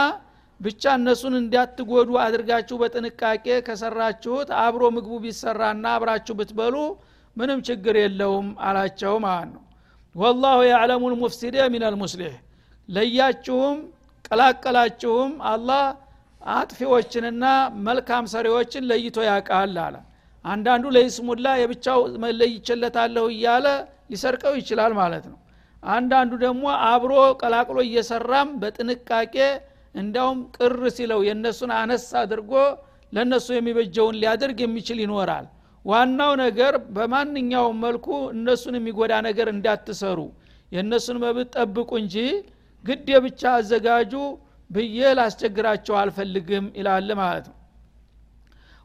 ብቻ 0.61 0.93
እነሱን 0.99 1.35
እንዲያትጎዱ 1.41 2.11
አድርጋችሁ 2.23 2.77
በጥንቃቄ 2.81 3.47
ከሰራችሁት 3.67 4.49
አብሮ 4.63 4.85
ምግቡ 4.97 5.17
ቢሰራና 5.25 5.87
አብራችሁ 5.97 6.35
ብትበሉ 6.41 6.77
ምንም 7.37 7.61
ችግር 7.69 7.97
የለውም 8.01 8.49
አላቸው 8.69 9.15
ማለት 9.25 9.51
ነው 9.53 9.63
ወላሁ 10.19 10.59
ያዕለሙ 10.69 11.03
ልሙፍሲደ 11.13 11.57
ሚን 11.73 11.83
አልሙስሊሕ 11.89 12.33
ለያችሁም 12.89 13.77
ቀላቀላችሁም 14.29 15.33
አላህ 15.51 15.83
አጥፊዎችንና 16.53 17.45
መልካም 17.87 18.25
ሰሪዎችን 18.35 18.87
ለይቶ 18.91 19.19
ያቃል 19.29 19.77
አለ። 19.85 19.97
አንዳንዱ 20.45 20.85
ለይስሙላ 20.97 21.47
የብቻው 21.61 22.01
መለይቸለታለሁ 22.25 23.25
እያለ 23.35 23.67
ሊሰርቀው 24.13 24.55
ይችላል 24.61 24.93
ማለት 25.01 25.25
ነው። 25.33 25.39
አንዳንዱ 25.83 26.33
ደግሞ 26.45 26.63
አብሮ 26.89 27.13
ቀላቅሎ 27.41 27.79
እየሰራም 27.89 28.49
በጥንቃቄ 28.63 29.35
እንዳውም 29.95 30.39
ቅር 30.57 30.81
ሲለው 30.97 31.21
የእነሱን 31.29 31.73
አነስ 31.79 32.07
አድርጎ 32.23 32.53
ለእነሱ 33.13 33.47
የሚበጀውን 33.57 34.19
ሊያደርግ 34.23 34.59
የሚችል 34.65 34.99
ይኖራል 35.05 35.47
ዋናው 35.89 36.33
ነገር 36.43 36.75
በማንኛውም 36.97 37.77
መልኩ 37.85 38.07
እነሱን 38.35 38.75
የሚጎዳ 38.79 39.13
ነገር 39.29 39.49
እንዳትሰሩ። 39.53 40.19
የእነሱን 40.73 41.19
መብት 41.23 41.49
ጠብቁ 41.57 41.91
እንጂ 42.03 42.17
ግድ 42.85 43.07
የብቻ 43.13 43.43
አዘጋጁ 43.59 44.13
ብዬ 44.71 44.99
ላስቸግራቸው 45.19 45.95
አልፈልግም 46.01 46.67
ይላል 46.79 47.09
ማለት 47.21 47.47
ነው። 47.51 47.57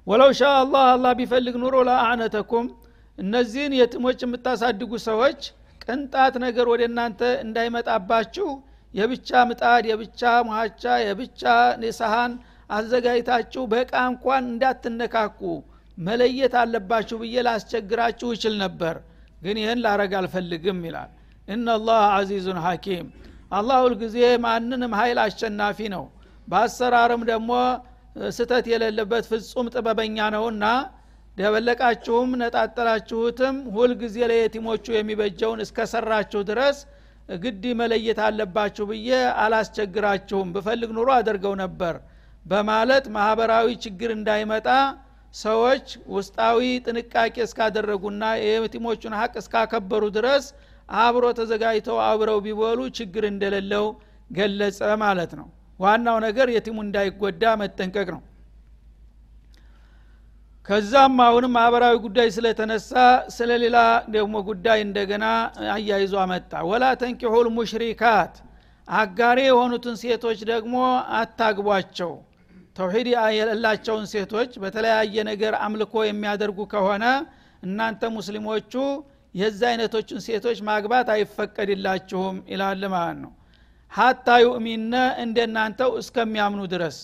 ወለው 0.08 0.32
ሻ 0.40 0.52
አላህ 0.62 0.86
አላህ 0.94 1.12
ቢፈልግ 1.20 1.56
ኑሮ 1.64 1.76
ለአዕነተኩም 1.90 2.66
እነዚህን 3.18 3.74
የትሞች 3.80 4.20
የምታሳድጉ 4.26 4.92
ሰዎች 5.08 5.42
ቅንጣት 5.84 6.34
ነገር 6.46 6.66
ወደ 6.72 6.82
እናንተ 6.90 7.22
እንዳይመጣባችሁ 7.46 8.48
የብቻ 8.94 9.30
ምጣድ 9.50 9.84
የብቻ 9.92 10.22
ሙሃቻ 10.48 10.84
የብቻ 11.06 11.42
ሰሃን 12.00 12.34
አዘጋጅታችሁ 12.70 13.64
በእቃ 13.72 13.94
እንኳን 14.12 14.44
እንዳትነካኩ 14.52 15.40
መለየት 15.98 16.54
አለባችሁ 16.62 17.18
ብዬ 17.22 17.36
ላስቸግራችሁ 17.48 18.30
ይችል 18.36 18.56
ነበር 18.64 18.96
ግን 19.42 19.58
ይህን 19.62 19.80
ላረግ 19.86 20.14
አልፈልግም 20.20 20.80
ይላል። 20.88 21.12
እናላህ 21.48 22.02
አዚዙን 22.18 22.60
ሐኪም። 22.66 23.08
አላህ 23.52 23.78
ሁልጊዜ 23.86 24.18
ማንንም 24.46 24.94
ኃይል 25.00 25.18
አሸናፊ 25.24 25.80
ነው። 25.96 26.04
በአሰራርም 26.48 27.22
ደግሞ 27.32 27.52
ስተት 28.36 28.66
የሌለበት 28.72 29.26
ፍጹም 29.32 29.68
ጥበበኛ 29.74 30.18
ነውና 30.36 30.66
ደበለቃችሁም 31.38 32.32
ነጣጠላችሁትም 32.42 33.56
ሁልጊዜ 33.76 34.18
ለየቲሞቹ 34.32 34.86
የሚበጀውን 34.96 35.62
እስከሰራችሁ 35.66 36.42
ድረስ 36.50 36.78
ግድ 37.44 37.64
መለየት 37.80 38.20
አለባችሁ 38.26 38.86
ብዬ 38.90 39.10
አላስቸግራችሁም። 39.44 40.50
ብፈልግ 40.56 40.92
ኑሮ 40.98 41.10
አደርገው 41.18 41.54
ነበር 41.64 41.96
በማለት 42.46 43.06
ማህበራዊ 43.16 43.68
ችግር 43.84 44.10
እንዳይመጣ 44.18 44.68
ሰዎች 45.34 45.86
ውስጣዊ 46.16 46.58
ጥንቃቄ 46.86 47.36
እስካደረጉና 47.46 48.24
የየቲሞቹን 48.42 49.16
ሀቅ 49.20 49.34
እስካከበሩ 49.42 50.04
ድረስ 50.18 50.46
አብሮ 50.90 51.26
ተዘጋጅተው 51.38 51.98
አብረው 52.08 52.40
ቢበሉ 52.46 52.80
ችግር 52.98 53.24
እንደሌለው 53.30 53.86
ገለጸ 54.30 54.80
ማለት 55.04 55.32
ነው። 55.40 55.48
ዋናው 55.80 56.18
ነገር 56.26 56.48
የቲሙ 56.56 56.78
እንዳይጎዳ 56.86 57.44
መጠንቀቅ 57.62 58.08
ነው። 58.16 58.22
ከዛም 60.66 61.16
አሁንም 61.26 61.52
ማህበራዊ 61.56 61.96
ጉዳይ 62.04 62.28
ስለተነሳ 62.36 62.92
ስለ 63.36 63.52
ሌላ 63.64 63.78
ደግሞ 64.16 64.36
ጉዳይ 64.50 64.80
እንደገና 64.86 65.26
አያይዞ 65.74 66.14
አመጣ። 66.24 66.52
ወላ 66.70 66.84
ተንኪሑል 67.02 67.48
ሙሽሪካት 67.58 68.36
አጋሪ 68.88 69.40
የሆኑትን 69.48 69.96
ሴቶች 70.02 70.40
ደግሞ 70.52 70.76
አታግቧቸው 71.20 72.14
ተውሂድ 72.76 73.08
የሌላቸውን 73.32 74.06
ሴቶች 74.14 74.52
በተለያየ 74.64 75.16
ነገር 75.30 75.54
አምልኮ 75.66 75.96
የሚያደርጉ 76.08 76.60
ከሆነ 76.72 77.06
እናንተ 77.64 78.04
ሙስሊሞቹ 78.16 78.74
የዛ 79.36 79.62
አይነቶችን 79.70 80.20
ሴቶች 80.26 80.58
ማግባት 80.68 81.08
አይፈቀድላችሁም 81.14 82.36
ይላል 82.52 82.84
ማለት 82.94 83.18
ነው። 83.24 83.32
ሀታ 83.92 84.28
ዩእሚነ 84.44 84.94
እንደናንተው 85.24 85.92
እስከሚያምኑ 86.02 86.62
ድረስ። 86.74 86.98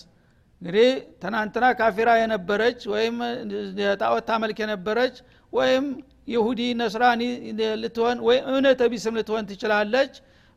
እንግዲህ 0.62 0.88
ትናንትና 1.22 1.66
ካፊራ 1.78 2.10
የነበረች 2.20 2.80
ወይም 2.92 3.16
ጣዖት 4.00 4.24
ታመልክ 4.30 4.58
የነበረች 4.64 5.14
ወይም 5.52 5.84
ይሁዲ 6.28 6.60
ነስራኒ 6.80 7.22
ልትሆን 7.82 8.18
ወይም 8.26 8.42
እምነተ 8.50 8.82
ቢስም 8.92 9.14
ልትሆን 9.18 9.46
ትችላለች። 9.50 10.12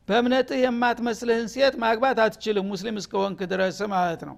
በእምነትህ 0.08 0.60
የማትመስልህን 0.63 1.47
ሴት 1.54 1.76
ማግባት 1.84 2.17
አትችልም 2.23 2.65
ሙስሊም 2.71 2.97
እስከሆንክ 3.02 3.39
ድረስ 3.54 3.78
ማለት 3.93 4.23
ነው 4.30 4.36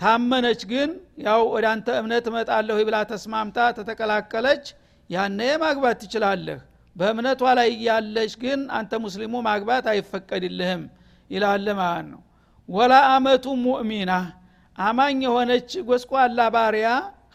ታመነች 0.00 0.60
ግን 0.70 0.90
ያው 1.24 1.40
ወደ 1.54 1.66
አንተ 1.72 1.88
እምነት 2.00 2.26
እመጣለሁ 2.30 2.76
ብላ 2.88 2.96
ተስማምታ 3.10 3.58
ተተቀላቀለች። 3.78 4.64
ያነ 5.10 5.40
ማግባት 5.62 5.96
ትችላለህ። 6.02 6.58
በእምነቷ 6.96 7.42
ላይ 7.58 7.70
ያለች 7.86 8.32
ግን 8.42 8.60
አንተ 8.78 8.92
ሙስሊሙ 9.04 9.34
ማግባት 9.46 9.84
አይፈቀድልህም 9.92 10.82
ይላል 11.30 11.66
ማለት 11.80 12.06
ነው። 12.12 12.20
ወላ 12.68 12.94
አመቱ 13.12 13.46
ሙእሚና 13.64 14.12
አማኝ 14.78 15.18
የሆነች 15.26 15.70
ጎስቋላ 15.88 16.40
ባሪያ 16.54 16.88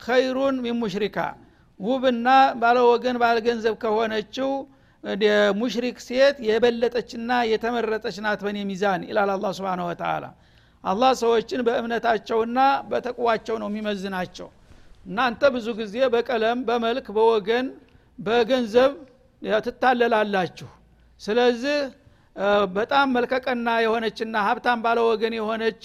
ኸይሩን 0.05 0.55
ሚን 0.63 0.75
ሙሽሪካ 0.81 1.17
ውብና 1.79 2.27
ባለወገን 2.61 3.17
ባለገንዘብ 3.23 3.75
ከሆነችው 3.83 4.49
ሙሽሪክ 5.59 5.97
ሴት 6.05 6.35
የበለጠችና 6.47 7.31
የተመረጠች 7.51 8.17
ናት 8.25 8.41
በኔ 8.45 8.57
ሚዛን 8.69 9.01
ይላል 9.09 9.29
አላ 9.33 9.47
ስብን 9.57 9.81
ወተላ 9.87 10.25
አላህ 10.83 11.11
ሰዎችን 11.21 11.61
በእምነታቸውና 11.67 12.59
በተቅዋቸው 12.89 13.55
ነው 13.61 13.67
የሚመዝናቸው። 13.71 14.47
እናንተ 15.05 15.41
ብዙ 15.55 15.67
ጊዜ 15.79 15.95
በቀለም 16.13 16.59
በመልክ 16.67 17.07
በወገን 17.15 17.67
በገንዘብ 18.19 18.91
ትታለላላችሁ። 19.65 20.69
ስለዚህ 21.19 21.77
በጣም 22.75 23.07
መልከቀና 23.15 23.69
የሆነችና 23.83 24.35
ሀብታም 24.47 24.79
ባለ 24.85 24.99
ወገን 25.09 25.33
የሆነች 25.37 25.83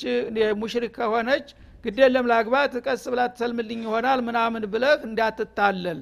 ሙሽሪክ 0.61 0.93
ከሆነች 0.99 1.49
ግደለም 1.85 2.29
ላግባት 2.31 2.73
ቀስ 2.87 3.03
ብላ 3.13 3.23
ትሰልምልኝ 3.33 3.81
ይሆናል 3.87 4.21
ምናምን 4.29 4.63
ብለህ 4.73 5.03
እንዳትታለል። 5.09 5.99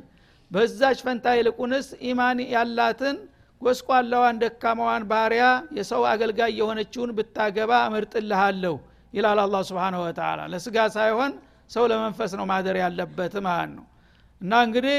በዛች 0.51 0.99
ፈንታ 1.07 1.27
ይልቁንስ 1.39 1.89
ኢማን 2.09 2.39
ያላትን 2.55 3.17
ጎስቋላዋን 3.63 4.41
ደካማዋን 4.43 5.05
ባሪያ 5.11 5.45
የሰው 5.77 6.03
አገልጋይ 6.11 6.53
የሆነችውን 6.59 7.11
ብታገባ 7.19 7.73
እመርጥልሃለሁ 7.89 8.75
ይላል 9.15 9.39
አላ 9.43 9.57
ስብን 9.69 9.95
ወተላ 10.03 10.41
ለስጋ 10.53 10.77
ሳይሆን 10.97 11.33
ሰው 11.71 11.85
ለመንፈስ 11.93 12.33
ነው 12.39 12.47
ማደር 12.51 12.77
ያለበት 12.83 13.35
ማለት 13.47 13.71
ነው። 13.77 13.87
እና 14.41 14.53
እንግዲህ 14.67 14.99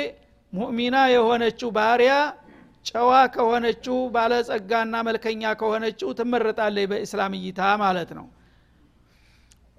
ሙእሚና 0.53 0.97
የሆነችው 1.13 1.69
ባህሪያ 1.77 2.13
ጨዋ 2.85 3.11
ከሆነችው 3.33 3.97
ባለጸጋና 4.13 4.95
መልከኛ 5.07 5.53
ከሆነችው 5.61 6.09
ትመረጣለች 6.19 6.87
በእስላም 6.91 7.33
እይታ 7.39 7.61
ማለት 7.83 8.11
ነው። 8.19 8.27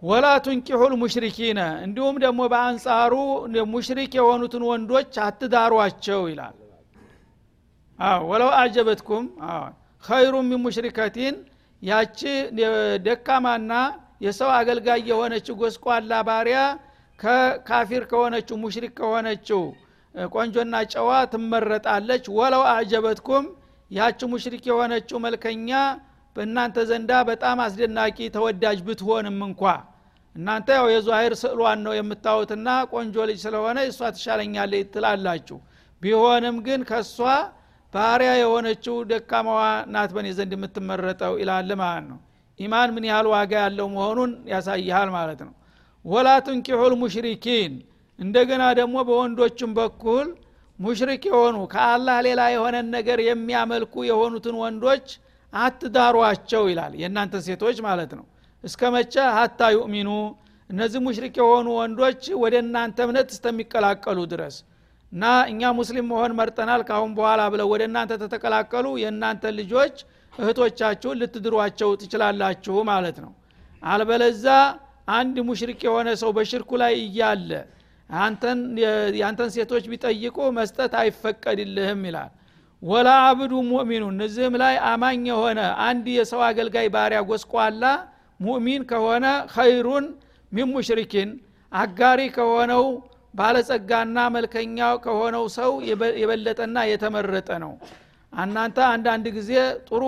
ولا 0.03 0.27
تنكحوا 0.45 0.93
المشركين 1.01 1.61
እንዲሁም 1.85 2.17
ደግሞ 2.25 2.41
በአንጻሩ 2.53 3.15
ሙሽሪክ 3.73 4.13
የሆኑትን 4.19 4.65
ወንዶች 4.69 5.15
አትዳሯቸው 5.25 6.21
ይላል 6.31 6.58
ወለው 8.29 8.51
አጀበትኩም 8.59 9.25
ኸይሩ 10.05 10.35
ሚን 10.49 10.61
ሙሽሪከቲን 10.65 11.37
ያቺ 11.83 12.21
ደካማና 13.07 13.73
የሰው 14.27 14.51
አገልጋይ 14.59 15.01
የሆነችው 15.11 15.55
ጎስቋላ 15.61 16.13
ባሪያ 16.29 16.61
ከካፊር 17.19 18.03
ከሆነችው 18.11 18.57
ሙሽሪክ 18.63 18.93
ከሆነችው 19.01 19.63
ቆንጆና 20.31 20.75
ጨዋ 20.93 21.11
ትመረጣለች። 21.33 22.25
ወለው 22.39 22.63
አጀበትኩም 22.73 23.45
ያቺ 23.91 24.21
ሙሽሪክ 24.33 24.65
የሆነችው 24.71 25.19
መልከኛ 25.27 25.71
በእናንተ 26.37 26.79
ዘንዳ 26.91 27.13
በጣም 27.29 27.59
አስደናቂ 27.65 28.19
ተወዳጅ 28.35 28.79
ብትሆንም 28.89 29.39
እንኳ። 29.49 29.63
እናንተ 30.35 30.69
ያው 30.79 30.87
የዛሂር 30.93 31.35
ስዕሏን 31.41 31.81
ነው 31.87 31.95
የምታዩትና 31.99 32.69
ቆንጆ 32.93 33.17
ልጅ 33.31 33.39
ስለሆነ 33.45 33.79
እሷ 33.91 34.11
ትሻለኛለች 34.17 34.91
ትላላችሁ። 34.95 35.59
ቢሆንም 36.03 36.57
ግን 36.67 36.81
ከእሷ 36.91 37.17
ባሪያ 37.95 38.31
የሆነችው 38.39 38.97
ደካማዋ 39.11 39.61
ናት 39.93 40.11
በእኔ 40.15 40.29
ዘንድ 40.39 40.53
የምትመረጠው 40.57 41.35
ይላል 41.41 41.71
ማለት 41.81 42.05
ነው። 42.11 42.19
ኢማን 42.61 42.91
ምን 42.95 43.05
ያህል 43.11 43.27
ዋጋ 43.33 43.53
ያለው 43.63 43.87
መሆኑን 43.95 44.31
ያሳይሃል 44.53 45.11
ማለት 45.15 45.41
ነው። 45.47 45.53
ولا 46.05 46.29
تنكحوا 46.47 46.95
المشركين 47.03 47.73
እንደገና 48.19 48.65
ደግሞ 48.79 48.97
በወንዶችም 49.09 49.71
በኩል 49.79 50.27
ሙሽሪክ 50.79 51.23
የሆኑ 51.31 51.57
ከአላህ 51.73 52.17
ሌላ 52.27 52.41
የሆነን 52.55 52.87
ነገር 52.97 53.19
የሚያመልኩ 53.27 53.95
የሆኑትን 54.09 54.57
ወንዶች 54.63 55.07
አትዳሯቸው 55.53 56.65
ይላል 56.71 56.93
የእናንተ 57.01 57.35
ሴቶች 57.47 57.79
ማለት 57.87 58.13
ነው። 58.19 58.27
እስከ 58.65 58.83
መቼ? 58.95 59.15
حتى 59.37 59.61
يؤمنوا 59.75 60.09
እነዚህ 60.71 61.01
ሙሽሪክ 61.05 61.35
የሆኑ 61.41 61.69
ወንዶች 61.79 62.23
ወደ 62.43 62.55
እናንተ 62.65 62.99
እምነት 63.07 63.29
እስተሚቀላቀሉ 63.35 64.19
ድረስ 64.33 64.57
እና 65.13 65.25
እኛ 65.51 65.71
ሙስሊም 65.79 66.07
መሆን 66.13 66.33
መርጠናል 66.39 66.81
ካሁን 66.89 67.13
በኋላ 67.19 67.43
ብለው 67.53 67.69
ወደ 67.73 67.83
እናንተ 67.89 68.13
ተተቀላቀሉ። 68.23 68.87
የእናንተ 69.03 69.53
ልጆች 69.59 69.95
እህቶቻችሁን 70.33 71.19
ልትድሯቸው 71.21 71.91
ትችላላችሁ 72.03 72.77
ማለት 72.91 73.17
ነው። 73.25 73.33
አልበለዛ 73.83 74.47
አንድ 75.13 75.37
ሙሽሪክ 75.49 75.81
የሆነ 75.87 76.09
ሰው 76.23 76.31
በሽርኩ 76.37 76.71
ላይ 76.83 76.95
እያለ 77.03 77.51
ያንተን 79.21 79.51
ሴቶች 79.55 79.85
ቢጠይቁ 79.93 80.37
መስጠት 80.59 80.93
አይፈቀድልህም 81.01 82.03
ይላል። 82.09 82.31
ወላ 82.83 83.09
አብዱ 83.29 83.53
ሙእሚኑ 83.71 84.05
እነዚህም 84.13 84.55
ላይ 84.63 84.75
አማኝ 84.91 85.23
የሆነ 85.31 85.61
አንድ 85.87 86.07
የሰው 86.17 86.41
አገልጋይ 86.49 86.89
ባሪያ 86.95 87.21
ጎስቋላ 87.31 87.85
ሙእሚን 88.41 88.83
ከሆነ 88.91 89.25
ኸይሩን 89.55 90.05
ሚን 90.53 90.69
ሙሽሪኪን 90.75 91.31
አጋሪ 91.73 92.21
ከሆነው 92.37 92.85
ባለጸጋና 93.35 94.19
መልከኛው 94.35 94.95
ከሆነው 95.05 95.45
ሰው 95.57 95.71
የበለጠና 96.21 96.79
የተመረጠ 96.91 97.51
ነው። 97.65 97.73
እናንተ 98.33 98.79
አንዳንድ 98.93 99.27
ጊዜ 99.37 99.53
ጥሩ 99.89 100.03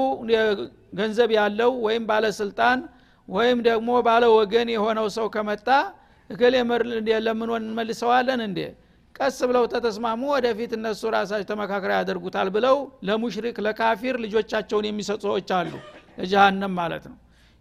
ገንዘብ 0.98 1.30
ያለው 1.38 1.72
ወይም 1.86 2.04
ባለስልጣን 2.10 2.78
ወይም 3.28 3.58
ደግሞ 3.68 3.90
ባለ 4.06 4.24
ወገን 4.36 4.68
የሆነው 4.74 5.06
ሰው 5.16 5.26
ከመጣ 5.34 5.68
እገሌ 6.30 6.54
ለምን 7.20 7.50
እንመልሰዋለን 7.58 8.40
እንዴ? 8.46 8.58
ቀስ 9.14 9.38
ብለው 9.48 9.64
ተተስማሙ 9.72 10.22
ወደፊት 10.34 10.72
እነሱ 10.76 11.00
ራሳቸው 11.14 11.46
ተመካከሪያ 11.50 11.96
ያደርጉታል 12.00 12.48
ብለው 12.56 12.76
ለሙሽሪክ 13.08 13.56
ለካፊር 13.66 14.16
ልጆቻቸውን 14.24 14.86
የሚሰጡ 14.88 15.22
ሰዎች 15.26 15.50
አሉ። 15.58 15.72
ለጀሃነም 16.18 16.72
ማለት 16.80 17.04
ነው 17.10 17.16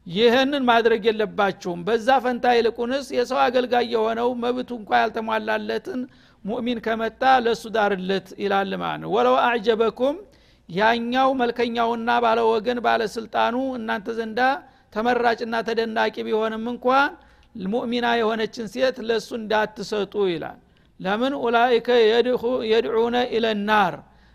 ይህንን 0.08 0.64
ማድረግ 0.70 1.02
የለባችሁም። 1.08 1.80
በዛ 1.88 2.08
ፈንታ 2.24 2.46
ይልቁንስ 2.58 3.08
የሰው 3.18 3.40
አገልጋይ 3.46 3.86
የሆነው 3.94 4.30
መብቱ 4.44 4.70
እንኳ 4.80 4.92
ያልተሟላለትን 5.02 6.00
ሙእሚን 6.46 6.80
ከመጣ 6.86 7.22
ለእሱ 7.46 7.64
ዳርለት 7.76 8.28
ይላል 8.44 8.72
ማለት 8.82 9.02
ነው። 9.04 9.10
ወለው 9.16 9.36
አዕጀበኩም 9.44 10.18
ያኛው 10.70 11.30
መልከኛውና 11.42 12.10
ባለ 12.24 12.40
ወገን 12.52 12.80
ባለስልጣኑ 12.86 13.56
እናንተ 13.78 14.10
ዘንዳ 14.18 14.40
ተመራጭና 14.94 15.56
ተደናቂ 15.68 16.16
ቢሆንም 16.28 16.66
እንኳን 16.74 17.12
ሙእሚና 17.68 18.08
የሆነችን 18.20 18.66
ሴት 18.74 18.98
ለእሱ 19.08 19.30
እንዳትሰጡ 19.40 20.14
ይላል። 20.32 20.58
ለምን? 21.00 21.34
ኡላይከ 21.42 21.88
የድዑነ 22.72 23.16
ኢለናር። 23.36 23.94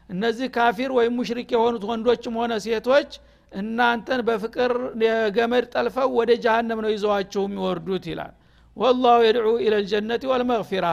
እነዚህ 0.08 0.48
ካፊር 0.56 0.90
ወይም 0.96 1.12
ሙሽሪክ 1.18 1.48
የሆኑት 1.54 1.84
ወንዶችም 1.90 2.34
ሆነ 2.40 2.52
ሴቶች 2.64 3.10
እናንተን 3.54 4.20
በፍቅር 4.28 4.72
ገመድ 5.36 5.64
ጠልፈው 5.74 6.08
ወደ 6.18 6.30
ጃሃንም 6.44 6.80
ነው 6.84 6.90
ይዘዋቸው 6.94 7.42
የሚወርዱት 7.46 8.04
ይላል። 8.10 8.32
ወላሁ 8.76 9.18
የድዑ 9.26 9.48
ኢለልጀነት 9.64 10.22
ወልመግፊራ 10.30 10.86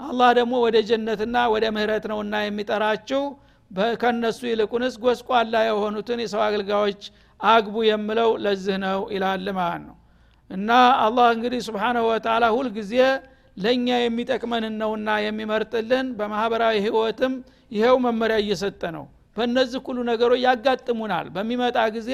አላህ 0.00 0.30
ደግሞ 0.38 0.54
ወደ 0.64 0.76
ጀነትና 0.88 1.36
ወደ 1.52 1.64
ምህረት 1.74 2.04
ነውና 2.12 2.34
የሚጠራችው 2.44 3.22
ከነሱ 4.00 4.40
ይልቁንስ 4.50 4.94
ጎስቋላ 5.02 5.54
የሆኑትን 5.66 6.20
የሰው 6.22 6.42
አገልጋዮች 6.46 7.02
አግቡ 7.40 7.76
የምለው 7.86 8.30
ለዚህ 8.44 8.76
ነው 8.84 9.00
ይላል 9.14 9.46
ማለት 9.58 9.82
ነው። 9.86 9.96
እና 10.50 10.70
አላህ 11.04 11.26
እንግዲህ 11.36 11.60
ስብሓናሁ 11.68 12.04
ወተላ 12.10 12.44
ሁልጊዜ 12.56 12.94
ለእኛ 13.56 13.88
የሚጠቅመንን 14.00 14.74
ነውና 14.82 15.08
የሚመርጥልን 15.24 16.06
በማህበራዊ 16.18 16.76
ህይወትም 16.86 17.32
ይኸው 17.72 17.96
መመሪያ 18.04 18.36
እየሰጠ 18.44 18.82
ነው 18.96 19.04
በእነዚህ 19.37 19.81
ሁሉ 19.87 19.97
ነገሮች 20.11 20.41
ያጋጥሙናል 20.47 21.27
በሚመጣ 21.35 21.79
ጊዜ 21.97 22.11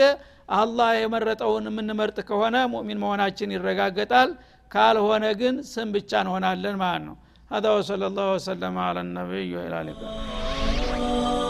አላህ 0.59 0.89
የመረጠውን 1.01 1.67
የምንመርጥ 1.69 2.17
ከሆነ 2.29 2.55
ሙእሚን 2.73 3.01
መሆናችን 3.03 3.53
ይረጋገጣል 3.55 4.31
ካልሆነ 4.71 5.25
ግን 5.41 5.55
ስም 5.73 5.91
ብቻ 5.97 6.11
እንሆናለን 6.25 6.77
ማለት 6.85 7.05
ነው 7.09 7.17
هذا 7.51 7.69
وصلى 7.77 8.05
الله 8.09 8.27
وسلم 8.35 8.73
على 8.79 8.99
النبي 9.05 9.49
وإلى 9.57 9.77
اللقاء 9.81 11.46